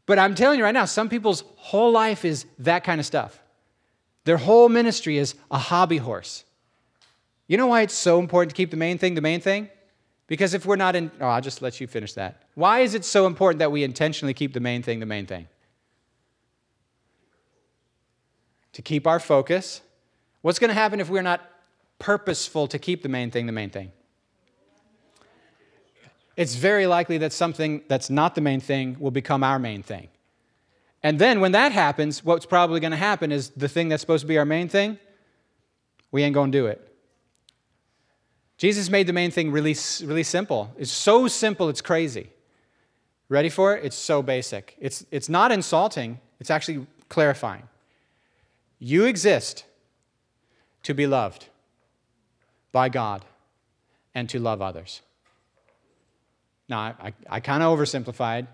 But 0.05 0.17
I'm 0.17 0.33
telling 0.33 0.59
you 0.59 0.63
right 0.63 0.73
now, 0.73 0.85
some 0.85 1.09
people's 1.09 1.43
whole 1.57 1.91
life 1.91 2.23
is 2.23 2.45
that 2.59 2.85
kind 2.85 3.01
of 3.01 3.05
stuff. 3.05 3.43
Their 4.23 4.37
whole 4.37 4.69
ministry 4.69 5.17
is 5.17 5.35
a 5.51 5.57
hobby 5.57 5.97
horse. 5.97 6.45
You 7.47 7.57
know 7.57 7.67
why 7.67 7.81
it's 7.81 7.93
so 7.93 8.17
important 8.17 8.51
to 8.51 8.55
keep 8.55 8.71
the 8.71 8.77
main 8.77 8.97
thing 8.97 9.15
the 9.15 9.21
main 9.21 9.41
thing? 9.41 9.67
Because 10.27 10.53
if 10.53 10.65
we're 10.65 10.77
not 10.77 10.95
in, 10.95 11.11
oh, 11.19 11.27
I'll 11.27 11.41
just 11.41 11.61
let 11.61 11.81
you 11.81 11.87
finish 11.87 12.13
that. 12.13 12.43
Why 12.55 12.79
is 12.79 12.93
it 12.93 13.03
so 13.03 13.27
important 13.27 13.59
that 13.59 13.73
we 13.73 13.83
intentionally 13.83 14.33
keep 14.33 14.53
the 14.53 14.61
main 14.61 14.81
thing 14.83 15.01
the 15.01 15.05
main 15.05 15.25
thing? 15.25 15.49
To 18.73 18.81
keep 18.81 19.05
our 19.05 19.19
focus. 19.19 19.81
What's 20.41 20.59
going 20.59 20.69
to 20.69 20.73
happen 20.73 20.99
if 20.99 21.09
we're 21.09 21.21
not 21.21 21.41
purposeful 21.99 22.67
to 22.67 22.79
keep 22.79 23.03
the 23.03 23.09
main 23.09 23.29
thing 23.29 23.45
the 23.45 23.51
main 23.51 23.69
thing. 23.69 23.91
It's 26.35 26.55
very 26.55 26.87
likely 26.87 27.19
that 27.19 27.31
something 27.31 27.83
that's 27.87 28.09
not 28.09 28.33
the 28.33 28.41
main 28.41 28.59
thing 28.59 28.97
will 28.99 29.11
become 29.11 29.43
our 29.43 29.59
main 29.59 29.83
thing. 29.83 30.07
And 31.03 31.19
then 31.19 31.39
when 31.41 31.51
that 31.51 31.71
happens, 31.71 32.23
what's 32.23 32.45
probably 32.45 32.79
going 32.79 32.91
to 32.91 32.97
happen 32.97 33.31
is 33.31 33.49
the 33.49 33.67
thing 33.67 33.89
that's 33.89 34.01
supposed 34.01 34.21
to 34.21 34.27
be 34.27 34.37
our 34.37 34.45
main 34.45 34.67
thing, 34.67 34.97
we 36.11 36.23
ain't 36.23 36.33
going 36.33 36.51
to 36.51 36.57
do 36.57 36.65
it. 36.67 36.87
Jesus 38.57 38.89
made 38.89 39.07
the 39.07 39.13
main 39.13 39.31
thing 39.31 39.51
really, 39.51 39.75
really 40.03 40.23
simple. 40.23 40.73
It's 40.77 40.91
so 40.91 41.27
simple, 41.27 41.69
it's 41.69 41.81
crazy. 41.81 42.29
Ready 43.29 43.49
for 43.49 43.75
it? 43.75 43.85
It's 43.85 43.95
so 43.95 44.21
basic. 44.21 44.75
It's, 44.79 45.05
it's 45.09 45.29
not 45.29 45.51
insulting, 45.51 46.19
it's 46.39 46.49
actually 46.49 46.85
clarifying. 47.09 47.63
You 48.83 49.05
exist 49.05 49.63
to 50.81 50.95
be 50.95 51.05
loved 51.05 51.45
by 52.71 52.89
God 52.89 53.23
and 54.15 54.27
to 54.29 54.39
love 54.39 54.59
others. 54.59 55.01
Now, 56.67 56.95
I, 56.99 57.13
I, 57.29 57.39
kind 57.41 57.61
of 57.61 57.77
oversimplified. 57.77 58.47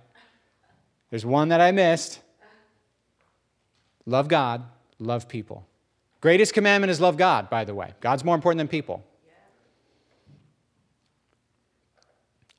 There's 1.10 1.26
one 1.26 1.48
that 1.48 1.62
I 1.62 1.72
missed 1.72 2.20
love 4.06 4.28
God, 4.28 4.66
love 5.00 5.30
people. 5.30 5.66
Greatest 6.20 6.54
commandment 6.54 6.92
is 6.92 7.00
love 7.00 7.16
God, 7.16 7.50
by 7.50 7.64
the 7.64 7.74
way. 7.74 7.94
God's 8.02 8.26
more 8.26 8.36
important 8.36 8.58
than 8.58 8.68
people. 8.68 9.06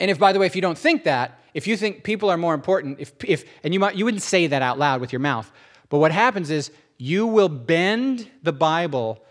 And 0.00 0.10
if, 0.10 0.18
by 0.18 0.32
the 0.32 0.38
way, 0.38 0.46
if 0.46 0.56
you 0.56 0.62
don't 0.62 0.78
think 0.78 1.04
that, 1.04 1.38
if 1.52 1.66
you 1.66 1.76
think 1.76 2.02
people 2.02 2.30
are 2.30 2.38
more 2.38 2.54
important, 2.54 2.98
if, 2.98 3.12
if 3.24 3.44
and 3.62 3.74
you, 3.74 3.80
might, 3.80 3.94
you 3.94 4.06
wouldn't 4.06 4.22
say 4.22 4.46
that 4.46 4.62
out 4.62 4.78
loud 4.78 5.02
with 5.02 5.12
your 5.12 5.20
mouth, 5.20 5.52
but 5.90 5.98
what 5.98 6.12
happens 6.12 6.50
is 6.50 6.70
You 6.98 7.26
will 7.26 7.48
bend 7.48 8.28
the 8.42 8.52
Bible 8.52 9.22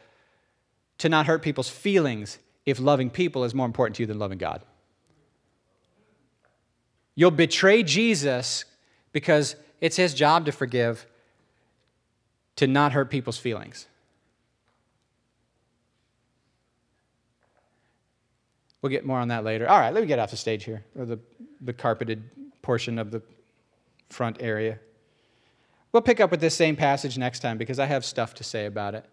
to 0.99 1.09
not 1.09 1.27
hurt 1.27 1.41
people's 1.41 1.69
feelings 1.69 2.39
if 2.65 2.79
loving 2.79 3.09
people 3.09 3.43
is 3.43 3.53
more 3.53 3.65
important 3.65 3.97
to 3.97 4.03
you 4.03 4.07
than 4.07 4.17
loving 4.17 4.37
God. 4.37 4.61
You'll 7.13 7.31
betray 7.31 7.83
Jesus 7.83 8.65
because 9.11 9.55
it's 9.81 9.97
his 9.97 10.13
job 10.13 10.45
to 10.45 10.51
forgive, 10.51 11.05
to 12.55 12.67
not 12.67 12.93
hurt 12.93 13.09
people's 13.09 13.37
feelings. 13.37 13.87
We'll 18.81 18.91
get 18.91 19.05
more 19.05 19.19
on 19.19 19.27
that 19.29 19.43
later. 19.43 19.67
All 19.67 19.79
right, 19.79 19.93
let 19.93 20.01
me 20.01 20.07
get 20.07 20.19
off 20.19 20.31
the 20.31 20.37
stage 20.37 20.63
here, 20.63 20.83
or 20.97 21.05
the, 21.05 21.19
the 21.61 21.73
carpeted 21.73 22.23
portion 22.61 22.99
of 22.99 23.11
the 23.11 23.21
front 24.09 24.37
area. 24.39 24.79
We'll 25.91 26.01
pick 26.01 26.19
up 26.19 26.31
with 26.31 26.41
this 26.41 26.55
same 26.55 26.75
passage 26.75 27.17
next 27.17 27.39
time 27.39 27.57
because 27.57 27.79
I 27.79 27.85
have 27.85 28.03
stuff 28.03 28.33
to 28.35 28.43
say 28.43 28.65
about 28.65 28.93
it. 28.95 29.05